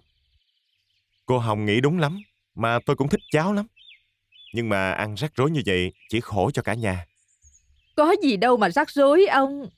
Cô 1.27 1.37
Hồng 1.39 1.65
nghĩ 1.65 1.81
đúng 1.81 1.99
lắm, 1.99 2.21
mà 2.55 2.79
tôi 2.85 2.95
cũng 2.95 3.09
thích 3.09 3.19
cháo 3.31 3.53
lắm. 3.53 3.65
Nhưng 4.53 4.69
mà 4.69 4.91
ăn 4.91 5.15
rắc 5.15 5.31
rối 5.35 5.51
như 5.51 5.61
vậy 5.65 5.93
chỉ 6.09 6.19
khổ 6.19 6.51
cho 6.51 6.61
cả 6.61 6.73
nhà. 6.73 7.05
Có 7.95 8.15
gì 8.23 8.37
đâu 8.37 8.57
mà 8.57 8.69
rắc 8.69 8.89
rối 8.89 9.25
ông. 9.25 9.69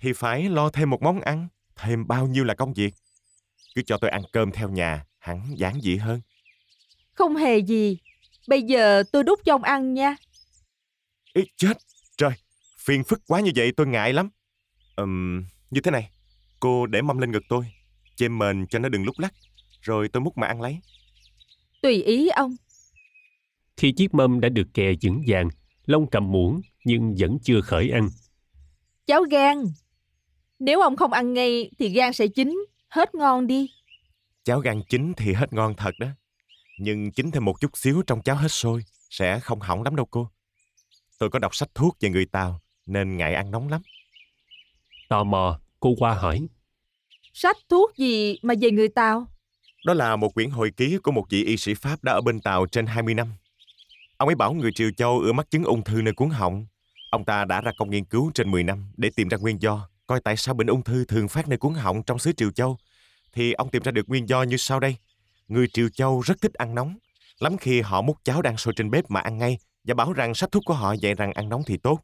Thì 0.00 0.12
phải 0.12 0.48
lo 0.48 0.70
thêm 0.70 0.90
một 0.90 1.02
món 1.02 1.20
ăn, 1.20 1.48
thêm 1.76 2.06
bao 2.06 2.26
nhiêu 2.26 2.44
là 2.44 2.54
công 2.54 2.74
việc. 2.74 2.94
Cứ 3.74 3.82
cho 3.82 3.98
tôi 3.98 4.10
ăn 4.10 4.22
cơm 4.32 4.52
theo 4.52 4.68
nhà, 4.68 5.04
hẳn 5.18 5.54
giản 5.56 5.80
dị 5.80 5.96
hơn. 5.96 6.20
Không 7.12 7.36
hề 7.36 7.58
gì. 7.58 7.98
Bây 8.48 8.62
giờ 8.62 9.02
tôi 9.12 9.24
đút 9.24 9.44
cho 9.44 9.54
ông 9.54 9.62
ăn 9.62 9.94
nha. 9.94 10.16
Ý, 11.32 11.42
chết, 11.56 11.78
trời, 12.16 12.32
phiền 12.78 13.04
phức 13.04 13.20
quá 13.26 13.40
như 13.40 13.50
vậy 13.56 13.72
tôi 13.76 13.86
ngại 13.86 14.12
lắm. 14.12 14.30
Ừm, 14.96 15.44
như 15.70 15.80
thế 15.80 15.90
này, 15.90 16.10
cô 16.60 16.86
để 16.86 17.02
mâm 17.02 17.18
lên 17.18 17.32
ngực 17.32 17.42
tôi, 17.48 17.64
chêm 18.16 18.38
mền 18.38 18.66
cho 18.66 18.78
nó 18.78 18.88
đừng 18.88 19.04
lúc 19.04 19.18
lắc, 19.18 19.34
rồi 19.84 20.08
tôi 20.08 20.20
múc 20.20 20.38
mà 20.38 20.46
ăn 20.46 20.60
lấy. 20.60 20.78
Tùy 21.82 22.02
ý 22.02 22.28
ông. 22.28 22.56
Khi 23.76 23.92
chiếc 23.92 24.14
mâm 24.14 24.40
đã 24.40 24.48
được 24.48 24.66
kè 24.74 24.92
vững 25.02 25.22
vàng, 25.26 25.48
Long 25.86 26.06
cầm 26.10 26.32
muỗng 26.32 26.60
nhưng 26.84 27.14
vẫn 27.18 27.38
chưa 27.42 27.60
khởi 27.60 27.90
ăn. 27.90 28.08
Cháo 29.06 29.22
gan. 29.22 29.64
Nếu 30.58 30.80
ông 30.80 30.96
không 30.96 31.12
ăn 31.12 31.32
ngay 31.32 31.70
thì 31.78 31.88
gan 31.88 32.12
sẽ 32.12 32.26
chín, 32.26 32.64
hết 32.88 33.14
ngon 33.14 33.46
đi. 33.46 33.70
Cháo 34.44 34.60
gan 34.60 34.82
chín 34.88 35.12
thì 35.16 35.32
hết 35.32 35.52
ngon 35.52 35.74
thật 35.76 35.94
đó. 35.98 36.06
Nhưng 36.78 37.12
chín 37.12 37.30
thêm 37.30 37.44
một 37.44 37.60
chút 37.60 37.76
xíu 37.76 38.02
trong 38.06 38.22
cháo 38.22 38.36
hết 38.36 38.48
sôi, 38.48 38.84
sẽ 39.10 39.40
không 39.40 39.60
hỏng 39.60 39.82
lắm 39.82 39.96
đâu 39.96 40.06
cô. 40.10 40.28
Tôi 41.18 41.30
có 41.30 41.38
đọc 41.38 41.54
sách 41.54 41.68
thuốc 41.74 41.96
về 42.00 42.10
người 42.10 42.26
Tàu, 42.26 42.60
nên 42.86 43.16
ngại 43.16 43.34
ăn 43.34 43.50
nóng 43.50 43.68
lắm. 43.68 43.82
Tò 45.08 45.24
mò, 45.24 45.60
cô 45.80 45.94
qua 45.98 46.14
hỏi. 46.14 46.46
Sách 47.32 47.56
thuốc 47.68 47.96
gì 47.96 48.38
mà 48.42 48.54
về 48.60 48.70
người 48.70 48.88
Tàu? 48.88 49.26
Đó 49.84 49.94
là 49.94 50.16
một 50.16 50.34
quyển 50.34 50.50
hồi 50.50 50.70
ký 50.70 50.98
của 51.02 51.12
một 51.12 51.26
vị 51.30 51.44
y 51.44 51.56
sĩ 51.56 51.74
Pháp 51.74 52.04
đã 52.04 52.12
ở 52.12 52.20
bên 52.20 52.40
Tàu 52.40 52.66
trên 52.66 52.86
20 52.86 53.14
năm. 53.14 53.32
Ông 54.16 54.28
ấy 54.28 54.34
bảo 54.34 54.52
người 54.52 54.72
Triều 54.72 54.90
Châu 54.96 55.20
ưa 55.20 55.32
mắc 55.32 55.50
chứng 55.50 55.64
ung 55.64 55.84
thư 55.84 56.02
nơi 56.02 56.14
cuốn 56.14 56.30
họng. 56.30 56.66
Ông 57.10 57.24
ta 57.24 57.44
đã 57.44 57.60
ra 57.60 57.72
công 57.78 57.90
nghiên 57.90 58.04
cứu 58.04 58.30
trên 58.34 58.50
10 58.50 58.62
năm 58.62 58.92
để 58.96 59.10
tìm 59.16 59.28
ra 59.28 59.38
nguyên 59.38 59.62
do, 59.62 59.88
coi 60.06 60.20
tại 60.20 60.36
sao 60.36 60.54
bệnh 60.54 60.66
ung 60.66 60.82
thư 60.82 61.04
thường 61.04 61.28
phát 61.28 61.48
nơi 61.48 61.58
cuốn 61.58 61.74
họng 61.74 62.02
trong 62.02 62.18
xứ 62.18 62.32
Triều 62.32 62.50
Châu. 62.50 62.76
Thì 63.32 63.52
ông 63.52 63.70
tìm 63.70 63.82
ra 63.82 63.92
được 63.92 64.08
nguyên 64.08 64.28
do 64.28 64.42
như 64.42 64.56
sau 64.56 64.80
đây. 64.80 64.96
Người 65.48 65.66
Triều 65.72 65.88
Châu 65.88 66.20
rất 66.20 66.40
thích 66.40 66.54
ăn 66.54 66.74
nóng. 66.74 66.96
Lắm 67.38 67.56
khi 67.56 67.80
họ 67.80 68.02
múc 68.02 68.16
cháo 68.24 68.42
đang 68.42 68.56
sôi 68.56 68.74
trên 68.76 68.90
bếp 68.90 69.10
mà 69.10 69.20
ăn 69.20 69.38
ngay 69.38 69.58
và 69.84 69.94
bảo 69.94 70.12
rằng 70.12 70.34
sách 70.34 70.52
thuốc 70.52 70.62
của 70.66 70.74
họ 70.74 70.92
dạy 70.92 71.14
rằng 71.14 71.32
ăn 71.32 71.48
nóng 71.48 71.62
thì 71.66 71.76
tốt. 71.76 72.00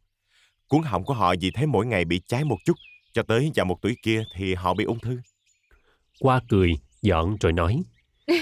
Cuốn 0.69 0.83
họng 0.83 1.05
của 1.05 1.15
họ 1.15 1.35
vì 1.41 1.51
thế 1.51 1.67
mỗi 1.67 1.87
ngày 1.87 2.05
bị 2.05 2.21
cháy 2.27 2.45
một 2.45 2.59
chút, 2.65 2.77
cho 3.13 3.23
tới 3.23 3.51
vào 3.55 3.67
một 3.67 3.79
tuổi 3.83 3.97
kia 4.03 4.23
thì 4.37 4.55
họ 4.55 4.75
bị 4.75 4.85
ung 4.85 4.99
thư. 4.99 5.19
Qua 6.21 6.41
cười, 6.49 6.75
dọn 7.03 7.37
rồi 7.41 7.53
nói. 7.53 7.83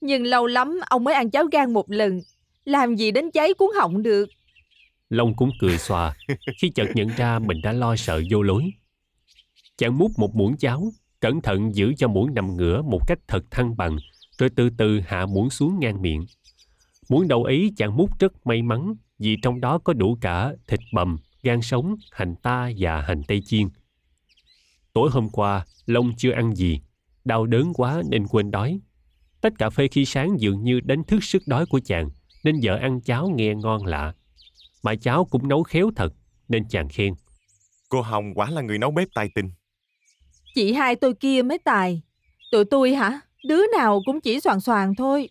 Nhưng 0.00 0.22
lâu 0.22 0.46
lắm 0.46 0.80
ông 0.88 1.04
mới 1.04 1.14
ăn 1.14 1.30
cháo 1.30 1.44
gan 1.52 1.72
một 1.72 1.90
lần. 1.90 2.20
Làm 2.64 2.96
gì 2.96 3.10
đến 3.10 3.30
cháy 3.30 3.54
cuốn 3.54 3.68
họng 3.76 4.02
được. 4.02 4.28
Long 5.10 5.34
cũng 5.36 5.50
cười 5.58 5.78
xòa 5.78 6.16
khi 6.62 6.70
chợt 6.70 6.86
nhận 6.94 7.08
ra 7.08 7.38
mình 7.38 7.60
đã 7.62 7.72
lo 7.72 7.96
sợ 7.96 8.22
vô 8.30 8.42
lối. 8.42 8.72
Chàng 9.76 9.98
múc 9.98 10.10
một 10.18 10.34
muỗng 10.34 10.56
cháo, 10.56 10.92
cẩn 11.20 11.40
thận 11.40 11.74
giữ 11.74 11.92
cho 11.96 12.08
muỗng 12.08 12.34
nằm 12.34 12.56
ngửa 12.56 12.82
một 12.82 13.00
cách 13.06 13.18
thật 13.28 13.44
thăng 13.50 13.76
bằng, 13.76 13.96
rồi 14.38 14.50
từ 14.56 14.70
từ 14.78 15.00
hạ 15.06 15.26
muỗng 15.26 15.50
xuống 15.50 15.80
ngang 15.80 16.02
miệng. 16.02 16.26
Muỗng 17.08 17.28
đầu 17.28 17.44
ấy 17.44 17.72
chàng 17.76 17.96
múc 17.96 18.18
rất 18.18 18.46
may 18.46 18.62
mắn 18.62 18.94
vì 19.18 19.36
trong 19.42 19.60
đó 19.60 19.78
có 19.78 19.92
đủ 19.92 20.18
cả 20.20 20.52
thịt 20.66 20.80
bằm, 20.92 21.16
gan 21.42 21.62
sống, 21.62 21.96
hành 22.12 22.34
ta 22.42 22.70
và 22.78 23.00
hành 23.00 23.22
tây 23.28 23.42
chiên. 23.46 23.68
Tối 24.92 25.10
hôm 25.12 25.28
qua, 25.30 25.66
Long 25.86 26.12
chưa 26.16 26.32
ăn 26.32 26.54
gì, 26.54 26.80
đau 27.24 27.46
đớn 27.46 27.72
quá 27.74 28.02
nên 28.08 28.26
quên 28.26 28.50
đói. 28.50 28.80
Tất 29.40 29.52
cả 29.58 29.70
phê 29.70 29.88
khi 29.88 30.04
sáng 30.04 30.40
dường 30.40 30.64
như 30.64 30.80
đánh 30.80 31.04
thức 31.04 31.24
sức 31.24 31.42
đói 31.46 31.66
của 31.66 31.80
chàng, 31.84 32.10
nên 32.44 32.60
vợ 32.62 32.76
ăn 32.76 33.00
cháo 33.00 33.32
nghe 33.36 33.54
ngon 33.54 33.86
lạ. 33.86 34.14
Mà 34.82 34.94
cháo 34.94 35.24
cũng 35.24 35.48
nấu 35.48 35.62
khéo 35.62 35.90
thật, 35.96 36.12
nên 36.48 36.68
chàng 36.68 36.88
khen. 36.88 37.14
Cô 37.88 38.00
Hồng 38.00 38.34
quả 38.34 38.50
là 38.50 38.62
người 38.62 38.78
nấu 38.78 38.90
bếp 38.90 39.08
tài 39.14 39.28
tình. 39.34 39.50
Chị 40.54 40.72
hai 40.72 40.96
tôi 40.96 41.14
kia 41.14 41.42
mới 41.42 41.58
tài. 41.58 42.02
Tụi 42.50 42.64
tôi 42.64 42.94
hả? 42.94 43.20
Đứa 43.48 43.62
nào 43.76 44.02
cũng 44.06 44.20
chỉ 44.20 44.40
soàn 44.40 44.60
soàn 44.60 44.94
thôi. 44.94 45.28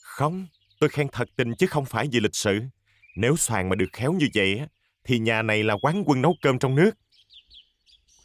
Không, 0.00 0.46
tôi 0.80 0.90
khen 0.90 1.06
thật 1.12 1.28
tình 1.36 1.54
chứ 1.54 1.66
không 1.66 1.84
phải 1.84 2.08
vì 2.12 2.20
lịch 2.20 2.34
sự. 2.34 2.60
Nếu 3.16 3.36
soàn 3.36 3.68
mà 3.68 3.76
được 3.76 3.88
khéo 3.92 4.12
như 4.12 4.28
vậy 4.34 4.58
á, 4.58 4.66
thì 5.04 5.18
nhà 5.18 5.42
này 5.42 5.64
là 5.64 5.76
quán 5.82 6.02
quân 6.06 6.22
nấu 6.22 6.34
cơm 6.42 6.58
trong 6.58 6.74
nước. 6.74 6.90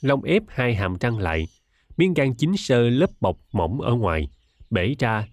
Long 0.01 0.23
ép 0.23 0.43
hai 0.47 0.75
hàm 0.75 0.97
răng 0.99 1.17
lại, 1.17 1.47
miếng 1.99 2.13
gan 2.13 2.33
chín 2.33 2.57
sơ 2.57 2.89
lớp 2.89 3.09
bọc 3.21 3.37
mỏng 3.51 3.81
ở 3.81 3.93
ngoài, 3.93 4.29
bể 4.69 4.95
ra, 4.99 5.27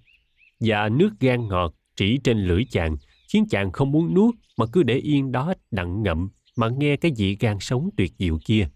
và 0.61 0.89
nước 0.89 1.11
gan 1.21 1.49
ngọt 1.49 1.75
trĩ 1.97 2.19
trên 2.25 2.39
lưỡi 2.39 2.65
chàng, 2.71 2.97
khiến 3.29 3.47
chàng 3.51 3.73
không 3.73 3.93
muốn 3.93 4.15
nuốt 4.15 4.35
mà 4.57 4.67
cứ 4.73 4.83
để 4.83 4.95
yên 4.95 5.33
đó 5.33 5.55
đặng 5.71 6.03
ngậm 6.03 6.29
mà 6.57 6.69
nghe 6.69 6.97
cái 6.97 7.13
vị 7.17 7.37
gan 7.41 7.57
sống 7.61 7.91
tuyệt 7.97 8.13
diệu 8.19 8.39
kia. 8.45 8.69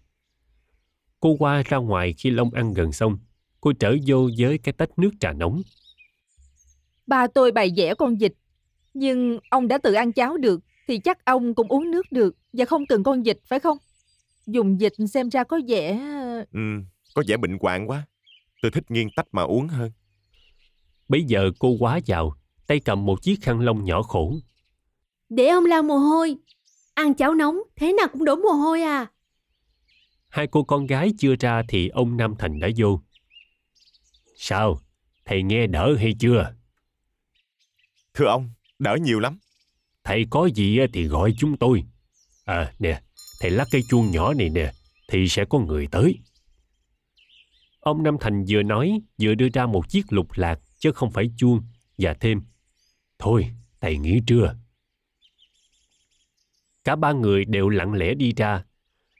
Cô 1.19 1.35
qua 1.39 1.63
ra 1.65 1.77
ngoài 1.77 2.13
khi 2.17 2.29
Long 2.29 2.51
ăn 2.53 2.73
gần 2.73 2.91
xong, 2.91 3.17
cô 3.61 3.73
trở 3.73 3.95
vô 4.07 4.29
với 4.37 4.57
cái 4.57 4.73
tách 4.73 4.99
nước 4.99 5.11
trà 5.19 5.33
nóng. 5.33 5.61
Ba 7.07 7.27
tôi 7.27 7.51
bày 7.51 7.73
vẽ 7.77 7.93
con 7.95 8.17
vịt, 8.17 8.33
nhưng 8.93 9.39
ông 9.49 9.67
đã 9.67 9.77
tự 9.77 9.93
ăn 9.93 10.13
cháo 10.13 10.37
được, 10.37 10.61
thì 10.87 10.97
chắc 10.97 11.25
ông 11.25 11.55
cũng 11.55 11.67
uống 11.67 11.91
nước 11.91 12.11
được 12.11 12.35
và 12.53 12.65
không 12.65 12.85
cần 12.85 13.03
con 13.03 13.23
vịt 13.23 13.37
phải 13.45 13.59
không? 13.59 13.77
Dùng 14.47 14.77
vịt 14.77 14.93
xem 15.09 15.29
ra 15.29 15.43
có 15.43 15.59
vẻ... 15.67 15.99
Ừ, 16.51 16.59
có 17.13 17.23
vẻ 17.27 17.37
bệnh 17.37 17.57
hoạn 17.61 17.87
quá. 17.87 18.05
Tôi 18.61 18.71
thích 18.71 18.91
nghiêng 18.91 19.09
tách 19.15 19.27
mà 19.31 19.41
uống 19.41 19.67
hơn. 19.67 19.91
Bây 21.07 21.23
giờ 21.23 21.51
cô 21.59 21.75
quá 21.79 21.99
vào, 22.07 22.35
tay 22.67 22.79
cầm 22.79 23.05
một 23.05 23.21
chiếc 23.21 23.41
khăn 23.41 23.59
lông 23.59 23.83
nhỏ 23.83 24.01
khổ. 24.01 24.35
Để 25.29 25.47
ông 25.47 25.65
lau 25.65 25.83
mồ 25.83 25.97
hôi. 25.97 26.35
Ăn 26.93 27.13
cháo 27.13 27.33
nóng, 27.33 27.59
thế 27.75 27.93
nào 27.93 28.07
cũng 28.13 28.25
đổ 28.25 28.35
mồ 28.35 28.49
hôi 28.49 28.81
à. 28.81 29.07
Hai 30.29 30.47
cô 30.47 30.63
con 30.63 30.85
gái 30.85 31.11
chưa 31.19 31.35
ra 31.39 31.63
thì 31.67 31.89
ông 31.89 32.17
Nam 32.17 32.35
Thành 32.39 32.59
đã 32.59 32.67
vô. 32.77 33.01
Sao? 34.37 34.79
Thầy 35.25 35.43
nghe 35.43 35.67
đỡ 35.67 35.95
hay 35.99 36.15
chưa? 36.19 36.53
Thưa 38.13 38.25
ông, 38.25 38.49
đỡ 38.79 38.97
nhiều 39.01 39.19
lắm. 39.19 39.39
Thầy 40.03 40.25
có 40.29 40.49
gì 40.55 40.79
thì 40.93 41.07
gọi 41.07 41.33
chúng 41.37 41.57
tôi. 41.57 41.83
À 42.45 42.73
nè, 42.79 43.01
thầy 43.39 43.51
lắc 43.51 43.67
cái 43.71 43.81
chuông 43.89 44.11
nhỏ 44.11 44.33
này 44.33 44.49
nè, 44.49 44.71
thì 45.07 45.27
sẽ 45.27 45.45
có 45.45 45.59
người 45.59 45.87
tới. 45.87 46.19
Ông 47.81 48.03
Nam 48.03 48.17
Thành 48.19 48.45
vừa 48.49 48.63
nói, 48.63 49.01
vừa 49.21 49.35
đưa 49.35 49.47
ra 49.53 49.65
một 49.65 49.89
chiếc 49.89 50.13
lục 50.13 50.27
lạc, 50.35 50.59
chứ 50.79 50.91
không 50.91 51.11
phải 51.11 51.31
chuông, 51.37 51.61
và 51.97 52.13
thêm. 52.13 52.41
Thôi, 53.19 53.47
thầy 53.81 53.97
nghỉ 53.97 54.19
trưa. 54.27 54.55
Cả 56.83 56.95
ba 56.95 57.11
người 57.11 57.45
đều 57.45 57.69
lặng 57.69 57.93
lẽ 57.93 58.13
đi 58.13 58.33
ra. 58.37 58.63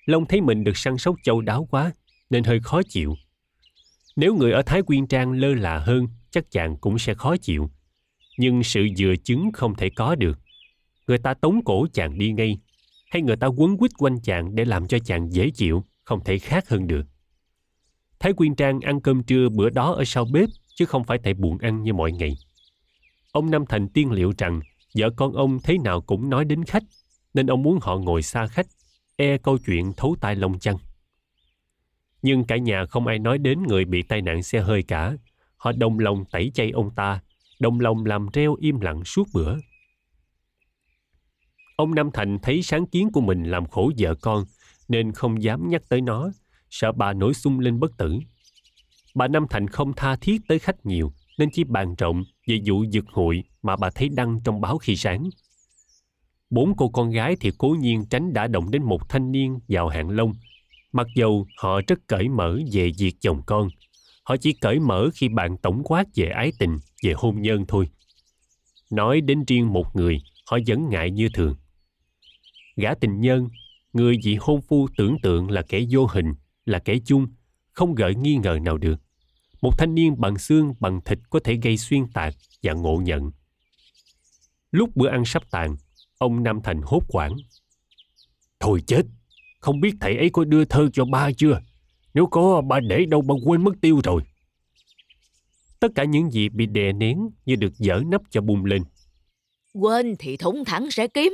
Long 0.06 0.26
thấy 0.26 0.42
mình 0.42 0.64
được 0.64 0.78
săn 0.78 0.98
sóc 0.98 1.16
châu 1.24 1.42
đáo 1.42 1.68
quá, 1.72 1.92
nên 2.30 2.44
hơi 2.44 2.60
khó 2.60 2.82
chịu. 2.90 3.16
Nếu 4.16 4.36
người 4.36 4.52
ở 4.52 4.62
Thái 4.66 4.82
Quyên 4.82 5.08
Trang 5.08 5.32
lơ 5.32 5.54
là 5.54 5.80
hơn, 5.80 6.08
chắc 6.32 6.52
chàng 6.52 6.78
cũng 6.78 7.00
sẽ 7.00 7.14
khó 7.14 7.38
chịu. 7.38 7.72
Nhưng 8.38 8.64
sự 8.64 8.88
dừa 8.96 9.14
chứng 9.24 9.52
không 9.54 9.76
thể 9.76 9.90
có 9.96 10.16
được. 10.16 10.40
Người 11.08 11.18
ta 11.18 11.34
tống 11.34 11.62
cổ 11.66 11.88
chàng 11.94 12.18
đi 12.18 12.32
ngay, 12.32 12.60
hay 13.12 13.22
người 13.22 13.36
ta 13.36 13.48
quấn 13.48 13.78
quýt 13.78 13.92
quanh 13.98 14.22
chàng 14.22 14.56
để 14.56 14.66
làm 14.66 14.88
cho 14.88 15.00
chàng 15.00 15.34
dễ 15.34 15.50
chịu, 15.50 15.86
không 16.04 16.24
thể 16.24 16.38
khác 16.38 16.70
hơn 16.70 16.88
được. 16.88 17.06
Thái 18.22 18.34
Quyên 18.34 18.56
Trang 18.56 18.80
ăn 18.80 19.02
cơm 19.02 19.24
trưa 19.24 19.50
bữa 19.50 19.70
đó 19.70 19.94
ở 19.94 20.04
sau 20.06 20.26
bếp, 20.26 20.50
chứ 20.76 20.86
không 20.86 21.04
phải 21.04 21.18
tại 21.24 21.34
buồn 21.34 21.58
ăn 21.58 21.84
như 21.84 21.94
mọi 21.94 22.12
ngày. 22.12 22.38
Ông 23.32 23.52
Nam 23.52 23.66
Thành 23.70 23.90
tiên 23.90 24.12
liệu 24.12 24.34
rằng 24.38 24.60
vợ 24.98 25.10
con 25.16 25.34
ông 25.34 25.60
thế 25.64 25.78
nào 25.78 26.02
cũng 26.02 26.30
nói 26.30 26.46
đến 26.46 26.64
khách, 26.64 26.84
nên 27.34 27.48
ông 27.48 27.64
muốn 27.64 27.80
họ 27.82 27.98
ngồi 27.98 28.22
xa 28.22 28.48
khách, 28.48 28.66
e 29.16 29.38
câu 29.38 29.58
chuyện 29.58 29.94
thấu 29.98 30.16
tai 30.22 30.36
lông 30.36 30.60
chăng. 30.60 30.78
Nhưng 32.22 32.44
cả 32.44 32.58
nhà 32.58 32.86
không 32.86 33.08
ai 33.08 33.20
nói 33.20 33.38
đến 33.38 33.64
người 33.64 33.86
bị 33.86 34.02
tai 34.02 34.22
nạn 34.22 34.44
xe 34.44 34.60
hơi 34.60 34.84
cả. 34.84 35.14
Họ 35.58 35.72
đồng 35.72 36.00
lòng 36.00 36.26
tẩy 36.32 36.52
chay 36.54 36.72
ông 36.72 36.96
ta, 36.96 37.20
đồng 37.60 37.80
lòng 37.80 38.06
làm 38.06 38.28
reo 38.34 38.56
im 38.56 38.80
lặng 38.80 39.04
suốt 39.06 39.28
bữa. 39.34 39.56
Ông 41.76 41.96
Nam 41.96 42.10
Thành 42.14 42.40
thấy 42.40 42.62
sáng 42.62 42.86
kiến 42.86 43.10
của 43.14 43.22
mình 43.22 43.44
làm 43.44 43.66
khổ 43.66 43.92
vợ 43.98 44.16
con, 44.16 44.46
nên 44.88 45.12
không 45.12 45.44
dám 45.44 45.70
nhắc 45.70 45.82
tới 45.90 46.02
nó, 46.02 46.32
sợ 46.72 46.92
bà 46.92 47.14
nổi 47.14 47.34
sung 47.34 47.60
lên 47.60 47.80
bất 47.80 47.98
tử. 47.98 48.20
Bà 49.16 49.28
Nam 49.28 49.46
Thành 49.50 49.68
không 49.68 49.94
tha 49.94 50.16
thiết 50.16 50.42
tới 50.48 50.60
khách 50.60 50.86
nhiều, 50.86 51.12
nên 51.38 51.50
chỉ 51.54 51.64
bàn 51.64 51.96
rộng 51.96 52.24
về 52.48 52.60
vụ 52.66 52.84
giật 52.84 53.06
hội 53.08 53.44
mà 53.62 53.76
bà 53.76 53.90
thấy 53.90 54.10
đăng 54.10 54.40
trong 54.44 54.62
báo 54.62 54.78
khi 54.78 54.96
sáng. 54.96 55.30
Bốn 56.50 56.76
cô 56.78 56.90
con 56.90 57.12
gái 57.12 57.36
thì 57.40 57.52
cố 57.58 57.76
nhiên 57.80 58.06
tránh 58.10 58.34
đã 58.34 58.48
động 58.48 58.72
đến 58.72 58.84
một 58.84 59.10
thanh 59.10 59.32
niên 59.32 59.60
vào 59.68 59.88
hạng 59.88 60.10
lông, 60.10 60.34
mặc 60.92 61.08
dầu 61.16 61.48
họ 61.58 61.82
rất 61.88 62.00
cởi 62.08 62.30
mở 62.30 62.60
về 62.72 62.92
việc 62.98 63.16
chồng 63.22 63.42
con. 63.46 63.70
Họ 64.24 64.38
chỉ 64.38 64.54
cởi 64.54 64.80
mở 64.80 65.10
khi 65.14 65.30
bạn 65.30 65.58
tổng 65.58 65.82
quát 65.84 66.08
về 66.16 66.30
ái 66.30 66.52
tình, 66.60 66.78
về 67.04 67.14
hôn 67.16 67.42
nhân 67.42 67.66
thôi. 67.68 67.90
Nói 68.92 69.22
đến 69.22 69.44
riêng 69.48 69.74
một 69.74 69.96
người, 69.96 70.22
họ 70.46 70.58
vẫn 70.68 70.90
ngại 70.90 71.12
như 71.12 71.30
thường. 71.34 71.56
Gã 72.76 72.94
tình 72.94 73.22
nhân, 73.22 73.50
người 73.94 74.18
vị 74.24 74.38
hôn 74.40 74.62
phu 74.62 74.88
tưởng 74.98 75.18
tượng 75.24 75.52
là 75.52 75.62
kẻ 75.62 75.82
vô 75.90 76.06
hình, 76.06 76.34
là 76.66 76.80
kẻ 76.80 76.98
chung, 77.06 77.28
không 77.72 77.96
gợi 77.96 78.16
nghi 78.16 78.36
ngờ 78.36 78.60
nào 78.62 78.78
được. 78.78 78.96
Một 79.62 79.78
thanh 79.78 79.96
niên 79.96 80.16
bằng 80.22 80.38
xương 80.38 80.74
bằng 80.80 81.02
thịt 81.06 81.20
có 81.30 81.40
thể 81.44 81.56
gây 81.64 81.78
xuyên 81.78 82.08
tạc 82.14 82.36
và 82.64 82.74
ngộ 82.74 83.02
nhận. 83.04 83.32
Lúc 84.72 84.96
bữa 84.96 85.10
ăn 85.10 85.26
sắp 85.26 85.44
tàn, 85.52 85.78
ông 86.18 86.44
Nam 86.44 86.60
Thành 86.64 86.82
hốt 86.82 87.04
quảng. 87.08 87.36
Thôi 88.60 88.84
chết, 88.88 89.02
không 89.60 89.82
biết 89.82 89.94
thầy 90.00 90.18
ấy 90.18 90.30
có 90.30 90.44
đưa 90.44 90.66
thơ 90.66 90.90
cho 90.94 91.06
ba 91.06 91.32
chưa? 91.32 91.62
Nếu 92.14 92.28
có, 92.28 92.62
ba 92.62 92.80
để 92.80 93.06
đâu 93.06 93.22
ba 93.22 93.36
quên 93.46 93.64
mất 93.64 93.72
tiêu 93.82 94.02
rồi. 94.04 94.22
Tất 95.80 95.88
cả 95.96 96.04
những 96.04 96.32
gì 96.32 96.50
bị 96.50 96.66
đè 96.66 96.92
nén 96.94 97.30
như 97.46 97.56
được 97.56 97.78
dở 97.78 98.02
nắp 98.08 98.22
cho 98.30 98.42
bung 98.42 98.66
lên. 98.66 98.84
Quên 99.74 100.16
thì 100.20 100.38
thủng 100.38 100.66
thẳng 100.66 100.92
sẽ 100.92 101.08
kiếm. 101.08 101.34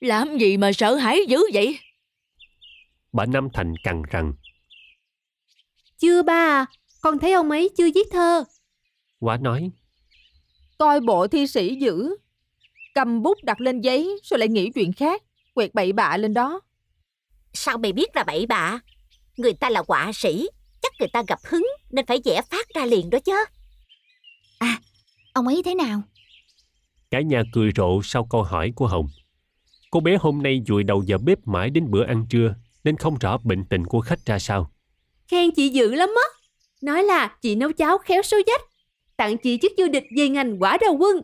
Làm 0.00 0.38
gì 0.38 0.56
mà 0.56 0.72
sợ 0.72 0.94
hãi 0.94 1.18
dữ 1.28 1.38
vậy? 1.52 1.78
Bà 3.12 3.26
Nam 3.26 3.48
Thành 3.52 3.74
cằn 3.84 4.02
rằng. 4.10 4.32
Chưa 6.04 6.22
ba 6.22 6.32
à, 6.34 6.66
con 7.00 7.18
thấy 7.18 7.32
ông 7.32 7.50
ấy 7.50 7.70
chưa 7.76 7.90
viết 7.94 8.06
thơ. 8.10 8.44
Quá 9.20 9.36
nói. 9.36 9.70
Coi 10.78 11.00
bộ 11.00 11.26
thi 11.26 11.46
sĩ 11.46 11.74
dữ. 11.74 12.16
Cầm 12.94 13.22
bút 13.22 13.38
đặt 13.42 13.60
lên 13.60 13.80
giấy 13.80 14.20
rồi 14.24 14.38
lại 14.38 14.48
nghĩ 14.48 14.70
chuyện 14.74 14.92
khác. 14.92 15.22
Quẹt 15.54 15.74
bậy 15.74 15.92
bạ 15.92 16.16
lên 16.16 16.34
đó. 16.34 16.60
Sao 17.52 17.78
mày 17.78 17.92
biết 17.92 18.16
là 18.16 18.24
bậy 18.24 18.46
bạ? 18.46 18.78
Người 19.36 19.52
ta 19.52 19.70
là 19.70 19.82
họa 19.88 20.10
sĩ, 20.14 20.48
chắc 20.82 20.92
người 20.98 21.08
ta 21.12 21.22
gặp 21.28 21.38
hứng 21.44 21.66
nên 21.90 22.06
phải 22.06 22.18
vẽ 22.24 22.42
phát 22.50 22.66
ra 22.74 22.84
liền 22.86 23.10
đó 23.10 23.18
chứ. 23.18 23.44
À, 24.58 24.80
ông 25.32 25.46
ấy 25.46 25.62
thế 25.64 25.74
nào? 25.74 26.02
Cả 27.10 27.20
nhà 27.20 27.42
cười 27.52 27.70
rộ 27.76 28.00
sau 28.02 28.26
câu 28.30 28.42
hỏi 28.42 28.72
của 28.76 28.86
Hồng. 28.86 29.06
Cô 29.90 30.00
bé 30.00 30.16
hôm 30.20 30.42
nay 30.42 30.62
vùi 30.68 30.82
đầu 30.82 31.04
vào 31.06 31.18
bếp 31.18 31.38
mãi 31.46 31.70
đến 31.70 31.90
bữa 31.90 32.04
ăn 32.04 32.26
trưa 32.30 32.54
nên 32.84 32.96
không 32.96 33.18
rõ 33.18 33.38
bệnh 33.44 33.64
tình 33.64 33.84
của 33.86 34.00
khách 34.00 34.26
ra 34.26 34.38
sao. 34.38 34.73
Khen 35.28 35.50
chị 35.56 35.68
dữ 35.68 35.94
lắm 35.94 36.08
á. 36.08 36.22
Nói 36.82 37.02
là 37.02 37.36
chị 37.42 37.54
nấu 37.54 37.72
cháo 37.72 37.98
khéo 37.98 38.22
số 38.22 38.36
dách. 38.46 38.60
Tặng 39.16 39.36
chị 39.38 39.58
chức 39.62 39.72
vô 39.78 39.88
địch 39.88 40.04
về 40.16 40.28
ngành 40.28 40.62
quả 40.62 40.78
đầu 40.80 40.96
quân. 40.96 41.20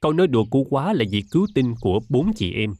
Câu 0.00 0.12
nói 0.12 0.26
đùa 0.26 0.44
cũ 0.50 0.66
quá 0.70 0.92
là 0.92 1.04
vì 1.10 1.22
cứu 1.30 1.46
tinh 1.54 1.74
của 1.80 2.00
bốn 2.08 2.32
chị 2.32 2.52
em. 2.52 2.74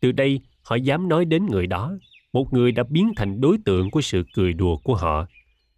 Từ 0.00 0.12
đây, 0.12 0.40
họ 0.62 0.76
dám 0.76 1.08
nói 1.08 1.24
đến 1.24 1.46
người 1.46 1.66
đó, 1.66 1.92
một 2.32 2.52
người 2.52 2.72
đã 2.72 2.82
biến 2.90 3.12
thành 3.16 3.40
đối 3.40 3.56
tượng 3.64 3.90
của 3.90 4.00
sự 4.00 4.22
cười 4.34 4.52
đùa 4.52 4.76
của 4.84 4.94
họ. 4.94 5.26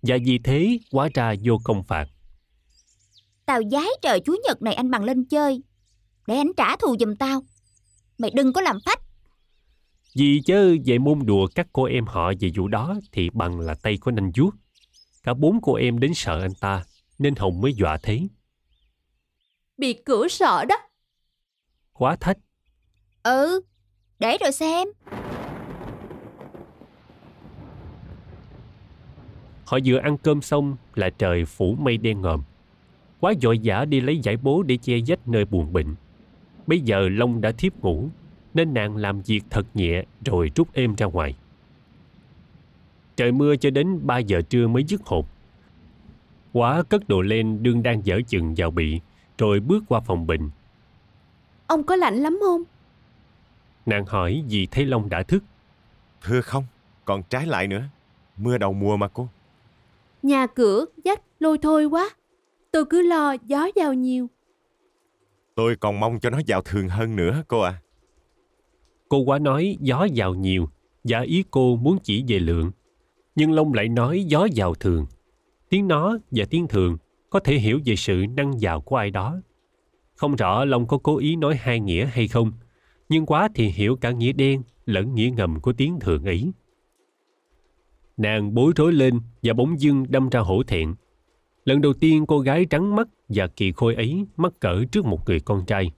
Và 0.03 0.17
vì 0.25 0.39
thế, 0.45 0.79
quá 0.91 1.09
ra 1.15 1.35
vô 1.45 1.59
công 1.65 1.85
phạt. 1.85 2.07
Tao 3.47 3.61
giái 3.71 3.89
trời 4.03 4.21
Chúa 4.25 4.37
Nhật 4.45 4.63
này 4.63 4.75
anh 4.75 4.91
bằng 4.91 5.05
lên 5.05 5.25
chơi. 5.25 5.63
Để 6.27 6.37
anh 6.37 6.53
trả 6.57 6.77
thù 6.77 6.97
giùm 7.01 7.17
tao 7.17 7.43
Mày 8.19 8.31
đừng 8.35 8.53
có 8.53 8.61
làm 8.61 8.79
phách 8.85 9.01
Vì 10.15 10.41
chứ 10.47 10.79
về 10.87 10.99
môn 10.99 11.19
đùa 11.25 11.47
các 11.55 11.67
cô 11.73 11.85
em 11.85 12.05
họ 12.07 12.33
về 12.41 12.51
vụ 12.57 12.69
đó 12.69 12.95
thì 13.13 13.31
bằng 13.31 13.61
là 13.61 13.75
tay 13.75 13.99
có 14.01 14.13
nanh 14.13 14.31
vuốt. 14.37 14.51
Cả 15.23 15.35
bốn 15.35 15.61
cô 15.63 15.75
em 15.75 15.99
đến 15.99 16.15
sợ 16.15 16.41
anh 16.41 16.55
ta, 16.61 16.85
nên 17.19 17.35
Hồng 17.35 17.61
mới 17.61 17.75
dọa 17.75 17.99
thế. 18.03 18.21
Bị 19.79 19.93
cửa 20.05 20.29
sợ 20.29 20.65
đó. 20.65 20.77
Quá 21.93 22.17
thách, 22.17 22.39
Ừ 23.23 23.61
Để 24.19 24.39
rồi 24.41 24.53
xem 24.53 24.89
họ 29.65 29.79
vừa 29.85 29.99
ăn 29.99 30.19
cơm 30.19 30.43
xong 30.43 30.77
là 30.95 31.11
trời 31.11 31.45
phủ 31.45 31.77
mây 31.81 31.97
đen 31.97 32.21
ngòm. 32.21 32.43
Quá 33.21 33.33
vội 33.43 33.61
vã 33.65 33.85
đi 33.85 34.01
lấy 34.01 34.19
giải 34.19 34.37
bố 34.37 34.63
để 34.63 34.77
che 34.77 35.01
dách 35.01 35.29
nơi 35.29 35.45
buồn 35.45 35.73
bệnh. 35.73 35.95
Bây 36.67 36.81
giờ 36.81 37.09
Long 37.09 37.41
đã 37.41 37.53
thiếp 37.53 37.81
ngủ, 37.81 38.09
nên 38.55 38.75
nàng 38.75 38.97
làm 38.97 39.23
việc 39.23 39.41
thật 39.51 39.67
nhẹ 39.75 40.05
rồi 40.25 40.51
rút 40.57 40.73
êm 40.73 40.95
ra 40.95 41.07
ngoài. 41.07 41.37
Trời 43.17 43.33
mưa 43.33 43.57
cho 43.57 43.71
đến 43.71 44.07
3 44.07 44.19
giờ 44.19 44.43
trưa 44.49 44.67
mới 44.67 44.85
dứt 44.85 45.01
hột. 45.05 45.27
Quá 46.53 46.83
cất 46.83 47.09
đồ 47.09 47.21
lên 47.21 47.63
đương 47.63 47.83
đang 47.83 48.07
dở 48.07 48.21
chừng 48.29 48.55
vào 48.57 48.71
bị, 48.71 49.01
rồi 49.39 49.61
bước 49.61 49.85
qua 49.89 50.01
phòng 50.01 50.27
bệnh. 50.27 50.51
Ông 51.67 51.85
có 51.85 51.97
lạnh 51.97 52.15
lắm 52.15 52.39
không? 52.43 52.63
Nàng 53.87 54.07
hỏi 54.07 54.45
vì 54.49 54.67
thấy 54.67 54.87
Long 54.87 55.09
đã 55.09 55.23
thức. 55.23 55.45
Thưa 56.23 56.41
không, 56.41 56.65
còn 57.05 57.23
trái 57.23 57.47
lại 57.47 57.67
nữa. 57.67 57.83
Mưa 58.37 58.59
đầu 58.59 58.73
mùa 58.73 58.97
mà 58.97 59.09
cô. 59.09 59.29
Nhà 60.23 60.47
cửa, 60.47 60.85
dách, 61.05 61.21
lôi 61.41 61.59
thôi 61.59 61.85
quá. 61.85 62.11
Tôi 62.71 62.85
cứ 62.85 63.03
lo 63.03 63.37
gió 63.47 63.69
vào 63.77 63.95
nhiều. 63.95 64.31
Tôi 65.55 65.77
còn 65.77 66.01
mong 66.01 66.21
cho 66.21 66.31
nó 66.31 66.41
vào 66.47 66.63
thường 66.63 66.89
hơn 66.89 67.17
nữa 67.17 67.43
cô 67.49 67.61
à. 67.61 67.81
Cô 69.15 69.21
quá 69.21 69.39
nói 69.39 69.77
gió 69.81 70.05
giàu 70.05 70.35
nhiều, 70.35 70.69
giả 71.05 71.21
ý 71.21 71.45
cô 71.51 71.77
muốn 71.77 71.99
chỉ 72.03 72.25
về 72.29 72.39
lượng. 72.39 72.71
Nhưng 73.35 73.53
Long 73.53 73.75
lại 73.75 73.89
nói 73.89 74.25
gió 74.25 74.45
giàu 74.53 74.75
thường. 74.75 75.07
Tiếng 75.69 75.89
nó 75.89 76.19
và 76.31 76.45
tiếng 76.51 76.67
thường 76.67 76.97
có 77.31 77.41
thể 77.41 77.55
hiểu 77.55 77.81
về 77.85 77.97
sự 77.97 78.25
năng 78.37 78.61
giàu 78.61 78.81
của 78.81 78.97
ai 78.97 79.11
đó. 79.11 79.41
Không 80.15 80.37
rõ 80.37 80.65
Long 80.65 80.87
có 80.87 80.99
cố 80.99 81.19
ý 81.19 81.37
nói 81.37 81.57
hai 81.57 81.81
nghĩa 81.81 82.07
hay 82.07 82.29
không, 82.29 82.53
nhưng 83.09 83.27
quá 83.27 83.49
thì 83.55 83.69
hiểu 83.69 83.97
cả 83.97 84.11
nghĩa 84.11 84.33
đen 84.33 84.63
lẫn 84.87 85.15
nghĩa 85.15 85.31
ngầm 85.37 85.61
của 85.61 85.73
tiếng 85.73 86.01
thường 86.01 86.25
ấy. 86.25 86.53
Nàng 88.17 88.55
bối 88.55 88.73
rối 88.77 88.93
lên 88.93 89.21
và 89.43 89.53
bỗng 89.53 89.81
dưng 89.81 90.05
đâm 90.09 90.29
ra 90.29 90.41
hổ 90.41 90.63
thẹn. 90.63 90.95
Lần 91.65 91.81
đầu 91.81 91.93
tiên 91.93 92.27
cô 92.27 92.41
gái 92.41 92.65
trắng 92.65 92.97
mắt 92.97 93.09
và 93.29 93.47
kỳ 93.47 93.73
khôi 93.73 93.95
ấy 93.95 94.27
mắc 94.37 94.53
cỡ 94.61 94.85
trước 94.93 95.05
một 95.05 95.29
người 95.29 95.41
con 95.41 95.65
trai. 95.67 95.93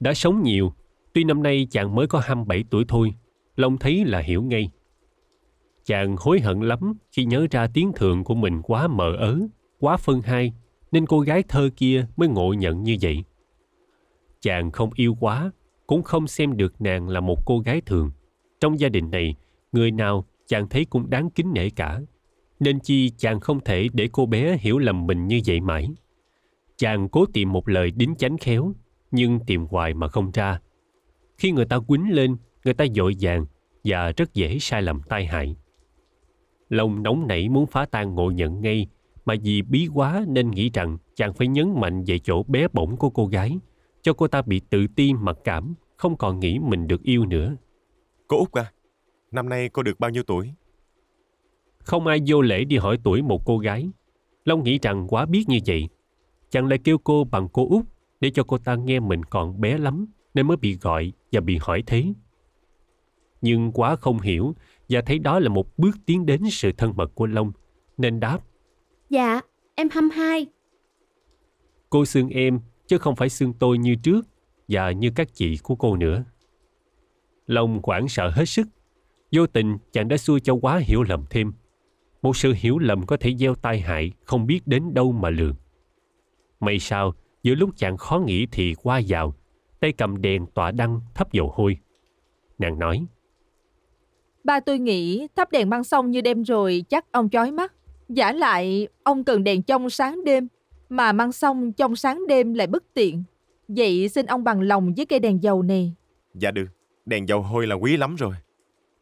Đã 0.00 0.14
sống 0.14 0.42
nhiều, 0.42 0.72
tuy 1.16 1.24
năm 1.24 1.42
nay 1.42 1.66
chàng 1.70 1.94
mới 1.94 2.06
có 2.06 2.20
27 2.24 2.64
tuổi 2.70 2.84
thôi, 2.88 3.14
Long 3.56 3.78
thấy 3.78 4.04
là 4.04 4.18
hiểu 4.18 4.42
ngay. 4.42 4.70
Chàng 5.84 6.16
hối 6.18 6.40
hận 6.40 6.60
lắm 6.60 6.94
khi 7.12 7.24
nhớ 7.24 7.46
ra 7.50 7.66
tiếng 7.74 7.92
thường 7.96 8.24
của 8.24 8.34
mình 8.34 8.62
quá 8.62 8.88
mờ 8.88 9.16
ớ, 9.16 9.38
quá 9.80 9.96
phân 9.96 10.20
hai, 10.22 10.52
nên 10.92 11.06
cô 11.06 11.20
gái 11.20 11.42
thơ 11.48 11.70
kia 11.76 12.06
mới 12.16 12.28
ngộ 12.28 12.52
nhận 12.52 12.82
như 12.82 12.96
vậy. 13.02 13.24
Chàng 14.40 14.70
không 14.70 14.90
yêu 14.94 15.16
quá, 15.20 15.50
cũng 15.86 16.02
không 16.02 16.26
xem 16.26 16.56
được 16.56 16.80
nàng 16.80 17.08
là 17.08 17.20
một 17.20 17.46
cô 17.46 17.58
gái 17.58 17.80
thường. 17.80 18.10
Trong 18.60 18.80
gia 18.80 18.88
đình 18.88 19.10
này, 19.10 19.34
người 19.72 19.90
nào 19.90 20.26
chàng 20.46 20.68
thấy 20.68 20.84
cũng 20.84 21.10
đáng 21.10 21.30
kính 21.30 21.52
nể 21.52 21.70
cả. 21.70 22.00
Nên 22.60 22.80
chi 22.80 23.10
chàng 23.10 23.40
không 23.40 23.60
thể 23.64 23.88
để 23.92 24.08
cô 24.12 24.26
bé 24.26 24.58
hiểu 24.60 24.78
lầm 24.78 25.06
mình 25.06 25.26
như 25.26 25.40
vậy 25.46 25.60
mãi. 25.60 25.88
Chàng 26.76 27.08
cố 27.08 27.24
tìm 27.32 27.52
một 27.52 27.68
lời 27.68 27.90
đính 27.90 28.14
chánh 28.18 28.38
khéo, 28.38 28.72
nhưng 29.10 29.40
tìm 29.46 29.66
hoài 29.66 29.94
mà 29.94 30.08
không 30.08 30.30
ra. 30.30 30.60
Khi 31.38 31.52
người 31.52 31.64
ta 31.64 31.78
quýnh 31.78 32.14
lên, 32.14 32.36
người 32.64 32.74
ta 32.74 32.84
dội 32.94 33.14
vàng 33.20 33.46
và 33.84 34.12
rất 34.16 34.34
dễ 34.34 34.58
sai 34.58 34.82
lầm 34.82 35.02
tai 35.08 35.26
hại. 35.26 35.56
Lòng 36.68 37.02
nóng 37.02 37.26
nảy 37.26 37.48
muốn 37.48 37.66
phá 37.66 37.86
tan 37.86 38.14
ngộ 38.14 38.30
nhận 38.30 38.60
ngay, 38.60 38.86
mà 39.24 39.34
vì 39.42 39.62
bí 39.62 39.88
quá 39.94 40.24
nên 40.28 40.50
nghĩ 40.50 40.70
rằng 40.74 40.98
chàng 41.14 41.34
phải 41.34 41.48
nhấn 41.48 41.80
mạnh 41.80 42.04
về 42.06 42.18
chỗ 42.18 42.42
bé 42.42 42.68
bỏng 42.72 42.96
của 42.96 43.10
cô 43.10 43.26
gái, 43.26 43.58
cho 44.02 44.12
cô 44.12 44.28
ta 44.28 44.42
bị 44.42 44.60
tự 44.70 44.86
ti 44.96 45.12
mặc 45.12 45.36
cảm, 45.44 45.74
không 45.96 46.16
còn 46.16 46.40
nghĩ 46.40 46.58
mình 46.58 46.86
được 46.86 47.02
yêu 47.02 47.26
nữa. 47.26 47.56
Cô 48.28 48.38
Út 48.38 48.52
à, 48.52 48.72
năm 49.30 49.48
nay 49.48 49.68
cô 49.68 49.82
được 49.82 50.00
bao 50.00 50.10
nhiêu 50.10 50.22
tuổi? 50.22 50.50
Không 51.78 52.06
ai 52.06 52.20
vô 52.26 52.40
lễ 52.40 52.64
đi 52.64 52.76
hỏi 52.76 52.98
tuổi 53.04 53.22
một 53.22 53.42
cô 53.46 53.58
gái. 53.58 53.88
Long 54.44 54.62
nghĩ 54.62 54.78
rằng 54.82 55.06
quá 55.08 55.26
biết 55.26 55.44
như 55.48 55.58
vậy. 55.66 55.88
Chàng 56.50 56.66
lại 56.66 56.78
kêu 56.84 56.98
cô 56.98 57.24
bằng 57.24 57.48
cô 57.52 57.68
út 57.68 57.84
để 58.20 58.30
cho 58.30 58.42
cô 58.44 58.58
ta 58.58 58.74
nghe 58.74 59.00
mình 59.00 59.24
còn 59.24 59.60
bé 59.60 59.78
lắm 59.78 60.06
nên 60.36 60.46
mới 60.46 60.56
bị 60.56 60.76
gọi 60.76 61.12
và 61.32 61.40
bị 61.40 61.58
hỏi 61.60 61.82
thế. 61.86 62.04
Nhưng 63.40 63.72
quá 63.72 63.96
không 63.96 64.20
hiểu 64.20 64.54
và 64.88 65.00
thấy 65.06 65.18
đó 65.18 65.38
là 65.38 65.48
một 65.48 65.78
bước 65.78 65.96
tiến 66.06 66.26
đến 66.26 66.40
sự 66.50 66.72
thân 66.72 66.92
mật 66.96 67.14
của 67.14 67.26
Long 67.26 67.52
nên 67.98 68.20
đáp 68.20 68.38
Dạ, 69.10 69.40
em 69.74 69.88
22. 69.90 70.46
cô 71.90 72.04
xưng 72.04 72.28
em 72.28 72.60
chứ 72.86 72.98
không 72.98 73.16
phải 73.16 73.28
xưng 73.28 73.52
tôi 73.52 73.78
như 73.78 73.94
trước 73.94 74.26
và 74.68 74.90
như 74.90 75.10
các 75.14 75.34
chị 75.34 75.56
của 75.62 75.74
cô 75.74 75.96
nữa. 75.96 76.24
Long 77.46 77.80
hoảng 77.82 78.08
sợ 78.08 78.30
hết 78.30 78.44
sức. 78.44 78.68
Vô 79.32 79.46
tình 79.46 79.78
chàng 79.92 80.08
đã 80.08 80.16
xui 80.16 80.40
cho 80.40 80.54
quá 80.54 80.78
hiểu 80.78 81.02
lầm 81.02 81.24
thêm. 81.30 81.52
Một 82.22 82.36
sự 82.36 82.54
hiểu 82.56 82.78
lầm 82.78 83.06
có 83.06 83.16
thể 83.16 83.34
gieo 83.36 83.54
tai 83.54 83.80
hại 83.80 84.12
không 84.24 84.46
biết 84.46 84.66
đến 84.66 84.94
đâu 84.94 85.12
mà 85.12 85.30
lường. 85.30 85.54
May 86.60 86.78
sao, 86.78 87.14
giữa 87.42 87.54
lúc 87.54 87.70
chàng 87.76 87.96
khó 87.96 88.18
nghĩ 88.18 88.46
thì 88.52 88.74
qua 88.74 89.00
vào, 89.08 89.34
tay 89.80 89.92
cầm 89.92 90.22
đèn 90.22 90.46
tỏa 90.54 90.70
đăng 90.70 91.00
thắp 91.14 91.32
dầu 91.32 91.52
hôi. 91.54 91.76
Nàng 92.58 92.78
nói, 92.78 93.06
Ba 94.44 94.60
tôi 94.60 94.78
nghĩ 94.78 95.28
thắp 95.36 95.50
đèn 95.50 95.70
băng 95.70 95.84
xong 95.84 96.10
như 96.10 96.20
đêm 96.20 96.42
rồi 96.42 96.84
chắc 96.88 97.12
ông 97.12 97.30
chói 97.30 97.50
mắt. 97.50 97.72
Giả 98.08 98.32
lại, 98.32 98.88
ông 99.02 99.24
cần 99.24 99.44
đèn 99.44 99.62
trong 99.62 99.90
sáng 99.90 100.24
đêm, 100.24 100.48
mà 100.88 101.12
mang 101.12 101.32
xong 101.32 101.72
trong 101.72 101.96
sáng 101.96 102.26
đêm 102.26 102.54
lại 102.54 102.66
bất 102.66 102.84
tiện. 102.94 103.24
Vậy 103.68 104.08
xin 104.08 104.26
ông 104.26 104.44
bằng 104.44 104.60
lòng 104.60 104.94
với 104.96 105.06
cây 105.06 105.18
đèn 105.18 105.42
dầu 105.42 105.62
này. 105.62 105.94
Dạ 106.34 106.50
được, 106.50 106.66
đèn 107.06 107.28
dầu 107.28 107.42
hôi 107.42 107.66
là 107.66 107.74
quý 107.74 107.96
lắm 107.96 108.14
rồi. 108.16 108.34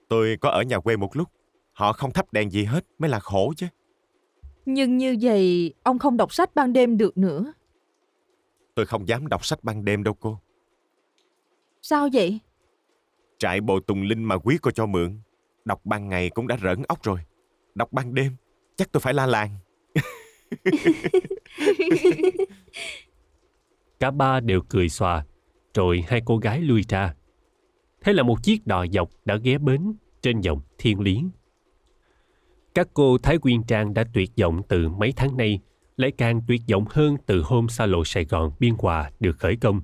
Tôi 0.08 0.37
có 0.40 0.50
ở 0.50 0.62
nhà 0.62 0.78
quê 0.78 0.96
một 0.96 1.16
lúc. 1.16 1.28
Họ 1.72 1.92
không 1.92 2.10
thắp 2.10 2.32
đèn 2.32 2.50
gì 2.50 2.64
hết 2.64 2.84
mới 2.98 3.10
là 3.10 3.20
khổ 3.20 3.52
chứ. 3.56 3.66
Nhưng 4.66 4.96
như 4.96 5.16
vậy, 5.20 5.74
ông 5.82 5.98
không 5.98 6.16
đọc 6.16 6.34
sách 6.34 6.54
ban 6.54 6.72
đêm 6.72 6.96
được 6.96 7.18
nữa. 7.18 7.52
Tôi 8.74 8.87
không 8.87 9.08
dám 9.08 9.26
đọc 9.26 9.44
sách 9.44 9.64
ban 9.64 9.84
đêm 9.84 10.02
đâu 10.02 10.14
cô. 10.20 10.38
Sao 11.86 12.08
vậy? 12.12 12.38
Trại 13.38 13.60
bộ 13.60 13.80
Tùng 13.80 14.02
Linh 14.02 14.24
mà 14.24 14.38
quý 14.38 14.58
cô 14.62 14.70
cho 14.70 14.86
mượn. 14.86 15.20
Đọc 15.64 15.80
ban 15.84 16.08
ngày 16.08 16.30
cũng 16.30 16.46
đã 16.46 16.56
rỡn 16.62 16.82
óc 16.88 17.02
rồi. 17.02 17.18
Đọc 17.74 17.92
ban 17.92 18.14
đêm, 18.14 18.36
chắc 18.76 18.92
tôi 18.92 19.00
phải 19.00 19.14
la 19.14 19.26
làng. 19.26 19.56
cả 24.00 24.10
ba 24.10 24.40
đều 24.40 24.60
cười 24.68 24.88
xòa, 24.88 25.24
rồi 25.74 26.04
hai 26.08 26.22
cô 26.24 26.38
gái 26.38 26.60
lui 26.60 26.82
ra. 26.88 27.14
Thế 28.00 28.12
là 28.12 28.22
một 28.22 28.42
chiếc 28.42 28.66
đò 28.66 28.86
dọc 28.86 29.10
đã 29.24 29.36
ghé 29.36 29.58
bến 29.58 29.94
trên 30.22 30.40
dòng 30.40 30.60
thiên 30.78 31.00
lý. 31.00 31.24
Các 32.74 32.88
cô 32.94 33.18
Thái 33.18 33.38
Quyên 33.38 33.62
Trang 33.62 33.94
đã 33.94 34.04
tuyệt 34.14 34.30
vọng 34.40 34.62
từ 34.68 34.88
mấy 34.88 35.12
tháng 35.16 35.36
nay, 35.36 35.60
lại 35.96 36.12
càng 36.18 36.40
tuyệt 36.48 36.60
vọng 36.72 36.84
hơn 36.90 37.16
từ 37.26 37.42
hôm 37.42 37.68
xa 37.68 37.86
lộ 37.86 38.04
Sài 38.04 38.24
Gòn 38.24 38.52
Biên 38.60 38.74
Hòa 38.78 39.10
được 39.20 39.38
khởi 39.38 39.56
công. 39.56 39.80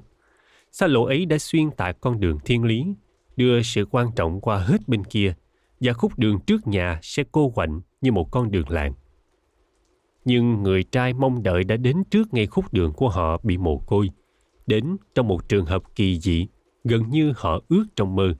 Xa 0.72 0.87
lộ 0.87 1.04
ấy 1.04 1.26
đã 1.26 1.38
xuyên 1.38 1.70
tại 1.70 1.94
con 2.00 2.20
đường 2.20 2.38
thiên 2.44 2.64
lý, 2.64 2.94
đưa 3.37 3.62
sự 3.62 3.85
quan 3.90 4.06
trọng 4.16 4.40
qua 4.40 4.59
hết 4.59 4.88
bên 4.88 5.04
kia, 5.04 5.35
và 5.80 5.92
khúc 5.92 6.18
đường 6.18 6.40
trước 6.46 6.66
nhà 6.66 6.98
sẽ 7.02 7.24
cô 7.33 7.50
quạnh 7.50 7.80
như 8.00 8.12
một 8.12 8.30
con 8.30 8.50
đường 8.50 8.70
làng. 8.70 8.92
Nhưng 10.24 10.62
người 10.62 10.83
trai 10.83 11.12
mong 11.12 11.42
đợi 11.42 11.64
đã 11.64 11.76
đến 11.76 12.04
trước 12.11 12.35
ngay 12.35 12.46
khúc 12.46 12.72
đường 12.72 12.92
của 12.92 13.09
họ 13.09 13.40
bị 13.42 13.56
mồ 13.56 13.78
côi, 13.78 14.11
đến 14.66 14.96
trong 15.14 15.28
một 15.28 15.48
trường 15.48 15.66
hợp 15.66 15.83
kỳ 15.94 16.20
dị, 16.20 16.46
gần 16.85 17.11
như 17.11 17.33
họ 17.37 17.61
ước 17.68 17.85
trong 17.96 18.16
mơ. 18.16 18.35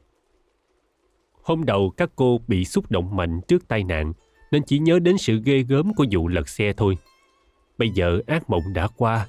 Hôm 1.43 1.65
đầu 1.65 1.91
các 1.97 2.11
cô 2.17 2.41
bị 2.49 2.65
xúc 2.65 2.91
động 2.91 3.17
mạnh 3.17 3.41
trước 3.49 3.69
tai 3.69 3.85
nạn, 3.85 4.13
nên 4.53 4.63
chỉ 4.67 4.79
nhớ 4.79 4.99
đến 4.99 5.19
sự 5.19 5.41
ghê 5.45 5.63
gớm 5.63 5.95
của 5.95 6.07
vụ 6.11 6.29
lật 6.29 6.49
xe 6.49 6.73
thôi. 6.73 6.99
Bây 7.79 7.91
giờ 7.91 8.21
ác 8.27 8.51
mộng 8.51 8.63
đã 8.75 8.89
qua. 8.97 9.27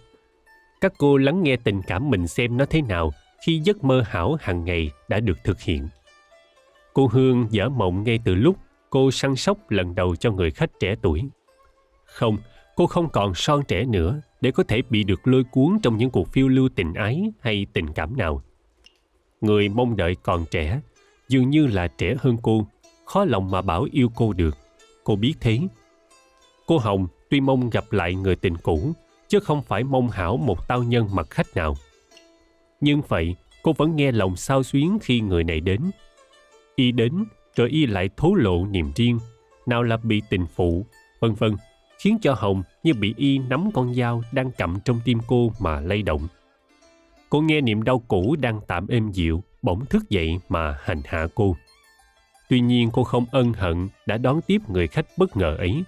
Các 0.81 0.93
cô 0.97 1.17
lắng 1.17 1.43
nghe 1.43 1.55
tình 1.55 1.81
cảm 1.81 2.09
mình 2.09 2.27
xem 2.27 2.57
nó 2.57 2.65
thế 2.65 2.81
nào 2.81 3.13
khi 3.45 3.61
giấc 3.63 3.83
mơ 3.83 4.03
hảo 4.07 4.37
hàng 4.41 4.65
ngày 4.65 4.91
đã 5.07 5.19
được 5.19 5.37
thực 5.43 5.61
hiện. 5.61 5.87
Cô 6.93 7.07
Hương 7.07 7.47
dở 7.49 7.69
mộng 7.69 8.03
ngay 8.03 8.19
từ 8.25 8.35
lúc 8.35 8.55
cô 8.89 9.11
săn 9.11 9.35
sóc 9.35 9.57
lần 9.71 9.95
đầu 9.95 10.15
cho 10.15 10.31
người 10.31 10.51
khách 10.51 10.79
trẻ 10.79 10.95
tuổi. 11.01 11.23
Không, 12.05 12.37
cô 12.75 12.87
không 12.87 13.09
còn 13.09 13.35
son 13.35 13.63
trẻ 13.67 13.85
nữa 13.85 14.21
để 14.41 14.51
có 14.51 14.63
thể 14.63 14.81
bị 14.89 15.03
được 15.03 15.27
lôi 15.27 15.43
cuốn 15.43 15.79
trong 15.83 15.97
những 15.97 16.09
cuộc 16.09 16.27
phiêu 16.27 16.47
lưu 16.47 16.69
tình 16.75 16.93
ái 16.93 17.31
hay 17.39 17.65
tình 17.73 17.93
cảm 17.93 18.17
nào. 18.17 18.41
Người 19.41 19.69
mong 19.69 19.95
đợi 19.95 20.15
còn 20.23 20.45
trẻ, 20.51 20.81
dường 21.29 21.49
như 21.49 21.67
là 21.67 21.87
trẻ 21.87 22.15
hơn 22.19 22.37
cô, 22.41 22.67
khó 23.05 23.25
lòng 23.25 23.51
mà 23.51 23.61
bảo 23.61 23.87
yêu 23.91 24.11
cô 24.15 24.33
được. 24.33 24.57
Cô 25.03 25.15
biết 25.15 25.33
thế. 25.39 25.59
Cô 26.65 26.77
Hồng 26.77 27.07
tuy 27.29 27.41
mong 27.41 27.69
gặp 27.69 27.91
lại 27.91 28.15
người 28.15 28.35
tình 28.35 28.57
cũ, 28.57 28.93
chứ 29.31 29.39
không 29.39 29.61
phải 29.61 29.83
mong 29.83 30.09
hảo 30.09 30.37
một 30.37 30.67
tao 30.67 30.83
nhân 30.83 31.07
mặt 31.13 31.29
khách 31.29 31.55
nào. 31.55 31.75
Nhưng 32.81 33.01
vậy, 33.07 33.35
cô 33.63 33.73
vẫn 33.73 33.95
nghe 33.95 34.11
lòng 34.11 34.35
sao 34.35 34.63
xuyến 34.63 34.97
khi 35.01 35.21
người 35.21 35.43
này 35.43 35.59
đến. 35.59 35.81
Y 36.75 36.91
đến, 36.91 37.25
rồi 37.55 37.69
y 37.69 37.85
lại 37.85 38.09
thố 38.17 38.33
lộ 38.33 38.65
niềm 38.65 38.91
riêng, 38.95 39.19
nào 39.65 39.83
là 39.83 39.97
bị 39.97 40.21
tình 40.29 40.45
phụ, 40.55 40.85
vân 41.19 41.33
vân, 41.33 41.55
khiến 41.99 42.17
cho 42.21 42.33
Hồng 42.33 42.63
như 42.83 42.93
bị 42.93 43.13
y 43.17 43.37
nắm 43.37 43.69
con 43.73 43.95
dao 43.95 44.23
đang 44.31 44.51
cầm 44.51 44.79
trong 44.85 44.99
tim 45.05 45.19
cô 45.27 45.51
mà 45.59 45.79
lay 45.81 46.01
động. 46.01 46.27
Cô 47.29 47.41
nghe 47.41 47.61
niềm 47.61 47.83
đau 47.83 47.99
cũ 48.07 48.35
đang 48.39 48.61
tạm 48.67 48.87
êm 48.87 49.11
dịu, 49.11 49.43
bỗng 49.61 49.85
thức 49.85 50.09
dậy 50.09 50.39
mà 50.49 50.77
hành 50.81 51.01
hạ 51.05 51.27
cô. 51.35 51.55
Tuy 52.49 52.59
nhiên 52.59 52.89
cô 52.93 53.03
không 53.03 53.25
ân 53.31 53.53
hận 53.53 53.89
đã 54.05 54.17
đón 54.17 54.41
tiếp 54.41 54.61
người 54.67 54.87
khách 54.87 55.05
bất 55.17 55.37
ngờ 55.37 55.55
ấy. 55.57 55.83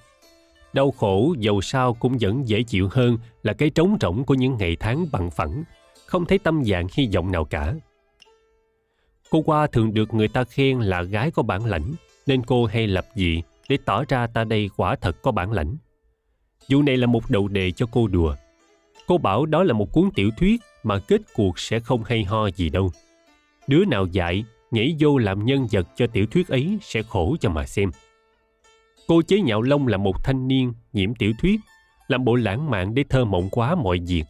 Đau 0.74 0.92
khổ 0.92 1.36
dầu 1.40 1.62
sao 1.62 1.94
cũng 1.94 2.18
vẫn 2.22 2.48
dễ 2.48 2.64
chịu 2.64 2.90
hơn 2.92 3.18
là 3.44 3.54
cái 3.54 3.70
trống 3.70 3.98
rỗng 4.02 4.24
của 4.24 4.34
những 4.34 4.58
ngày 4.58 4.78
tháng 4.80 5.06
bằng 5.12 5.32
phẳng, 5.32 5.64
không 6.06 6.26
thấy 6.26 6.40
tâm 6.40 6.64
dạng 6.64 6.88
hy 6.94 7.10
vọng 7.14 7.32
nào 7.32 7.46
cả. 7.46 7.74
Cô 9.30 9.42
qua 9.42 9.68
thường 9.68 9.94
được 9.94 10.14
người 10.14 10.28
ta 10.28 10.44
khen 10.44 10.80
là 10.80 11.02
gái 11.02 11.32
có 11.32 11.44
bản 11.44 11.66
lãnh, 11.66 11.94
nên 12.28 12.44
cô 12.44 12.66
hay 12.66 12.88
lập 12.88 13.06
dị 13.16 13.42
để 13.70 13.78
tỏ 13.86 14.04
ra 14.10 14.28
ta 14.28 14.44
đây 14.44 14.70
quả 14.78 14.96
thật 14.96 15.22
có 15.22 15.32
bản 15.32 15.52
lãnh. 15.52 15.78
Vụ 16.70 16.82
này 16.82 16.98
là 16.98 17.08
một 17.08 17.30
đầu 17.30 17.48
đề 17.48 17.72
cho 17.72 17.86
cô 17.92 18.08
đùa. 18.08 18.36
Cô 19.08 19.18
bảo 19.18 19.46
đó 19.46 19.64
là 19.64 19.74
một 19.74 19.92
cuốn 19.92 20.10
tiểu 20.16 20.30
thuyết 20.38 20.62
mà 20.84 21.00
kết 21.00 21.22
cuộc 21.34 21.60
sẽ 21.60 21.80
không 21.80 22.04
hay 22.04 22.24
ho 22.24 22.50
gì 22.50 22.70
đâu. 22.70 22.92
Đứa 23.68 23.86
nào 23.86 24.06
dạy 24.06 24.46
nhảy 24.72 24.96
vô 25.00 25.18
làm 25.18 25.46
nhân 25.46 25.68
vật 25.72 25.88
cho 25.96 26.08
tiểu 26.08 26.26
thuyết 26.26 26.48
ấy 26.48 26.78
sẽ 26.82 27.02
khổ 27.02 27.36
cho 27.42 27.50
mà 27.50 27.66
xem. 27.66 27.92
Cô 29.08 29.22
chế 29.22 29.40
nhạo 29.40 29.62
Long 29.62 29.88
là 29.88 29.98
một 29.98 30.24
thanh 30.24 30.48
niên 30.48 30.74
nhiễm 30.94 31.16
tiểu 31.16 31.34
thuyết, 31.40 31.60
làm 32.08 32.26
bộ 32.26 32.36
lãng 32.36 32.70
mạn 32.70 32.96
để 32.96 33.04
thơ 33.10 33.26
mộng 33.26 33.50
quá 33.52 33.76
mọi 33.76 34.00
việc. 34.08 34.24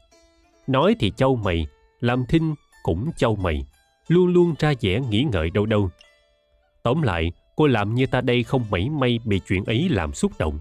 Nói 0.67 0.95
thì 0.99 1.11
châu 1.17 1.35
mày, 1.35 1.67
làm 1.99 2.25
thinh 2.29 2.55
cũng 2.83 3.11
châu 3.17 3.35
mày, 3.35 3.65
luôn 4.07 4.27
luôn 4.27 4.55
ra 4.59 4.73
vẻ 4.81 4.99
nghĩ 5.09 5.25
ngợi 5.31 5.49
đâu 5.49 5.65
đâu. 5.65 5.89
Tóm 6.83 7.01
lại, 7.01 7.31
cô 7.55 7.67
làm 7.67 7.95
như 7.95 8.05
ta 8.05 8.21
đây 8.21 8.43
không 8.43 8.65
mảy 8.71 8.89
may 8.89 9.19
bị 9.25 9.41
chuyện 9.47 9.65
ấy 9.65 9.89
làm 9.89 10.13
xúc 10.13 10.31
động. 10.39 10.59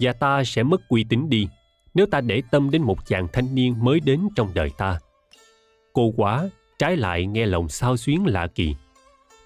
Và 0.00 0.12
ta 0.12 0.44
sẽ 0.44 0.62
mất 0.62 0.88
uy 0.88 1.04
tín 1.04 1.28
đi 1.28 1.48
nếu 1.94 2.06
ta 2.06 2.20
để 2.20 2.42
tâm 2.50 2.70
đến 2.70 2.82
một 2.82 3.06
chàng 3.06 3.28
thanh 3.32 3.54
niên 3.54 3.74
mới 3.84 4.00
đến 4.00 4.28
trong 4.36 4.50
đời 4.54 4.70
ta. 4.78 4.98
Cô 5.92 6.12
quá, 6.16 6.48
trái 6.78 6.96
lại 6.96 7.26
nghe 7.26 7.46
lòng 7.46 7.68
sao 7.68 7.96
xuyến 7.96 8.26
lạ 8.26 8.46
kỳ. 8.46 8.74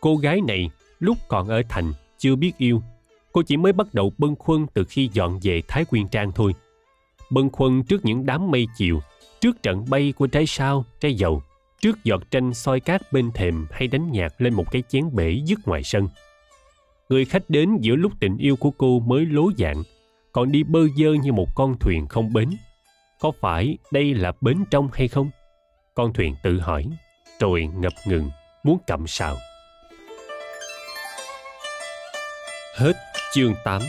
Cô 0.00 0.16
gái 0.16 0.40
này 0.40 0.70
lúc 1.00 1.18
còn 1.28 1.48
ở 1.48 1.62
thành 1.68 1.92
chưa 2.18 2.36
biết 2.36 2.52
yêu. 2.58 2.82
Cô 3.32 3.42
chỉ 3.42 3.56
mới 3.56 3.72
bắt 3.72 3.94
đầu 3.94 4.12
bâng 4.18 4.36
khuâng 4.36 4.66
từ 4.74 4.84
khi 4.88 5.10
dọn 5.12 5.38
về 5.42 5.62
Thái 5.68 5.84
Quyên 5.84 6.08
Trang 6.08 6.32
thôi. 6.32 6.54
Bâng 7.30 7.50
khuâng 7.50 7.84
trước 7.84 8.04
những 8.04 8.26
đám 8.26 8.50
mây 8.50 8.66
chiều, 8.76 9.00
trước 9.40 9.62
trận 9.62 9.84
bay 9.90 10.12
của 10.16 10.26
trái 10.26 10.46
sao, 10.46 10.84
trái 11.00 11.14
dầu, 11.14 11.42
trước 11.80 12.04
giọt 12.04 12.30
tranh 12.30 12.54
soi 12.54 12.80
cát 12.80 13.12
bên 13.12 13.30
thềm 13.34 13.66
hay 13.70 13.88
đánh 13.88 14.10
nhạc 14.12 14.40
lên 14.40 14.54
một 14.54 14.70
cái 14.70 14.82
chén 14.88 15.14
bể 15.14 15.40
dứt 15.44 15.58
ngoài 15.68 15.82
sân. 15.82 16.08
Người 17.08 17.24
khách 17.24 17.50
đến 17.50 17.76
giữa 17.80 17.96
lúc 17.96 18.12
tình 18.20 18.36
yêu 18.38 18.56
của 18.56 18.70
cô 18.70 19.00
mới 19.00 19.26
lố 19.26 19.50
dạng, 19.58 19.82
còn 20.32 20.52
đi 20.52 20.62
bơ 20.62 20.80
dơ 20.96 21.12
như 21.12 21.32
một 21.32 21.48
con 21.54 21.78
thuyền 21.78 22.06
không 22.06 22.32
bến. 22.32 22.50
Có 23.20 23.32
phải 23.40 23.78
đây 23.90 24.14
là 24.14 24.32
bến 24.40 24.64
trong 24.70 24.88
hay 24.92 25.08
không? 25.08 25.30
Con 25.94 26.12
thuyền 26.12 26.34
tự 26.42 26.60
hỏi, 26.60 26.86
rồi 27.40 27.68
ngập 27.76 27.92
ngừng, 28.06 28.30
muốn 28.64 28.78
cầm 28.86 29.06
sào. 29.06 29.36
Hết 32.74 32.96
chương 33.34 33.54
8 33.64 33.82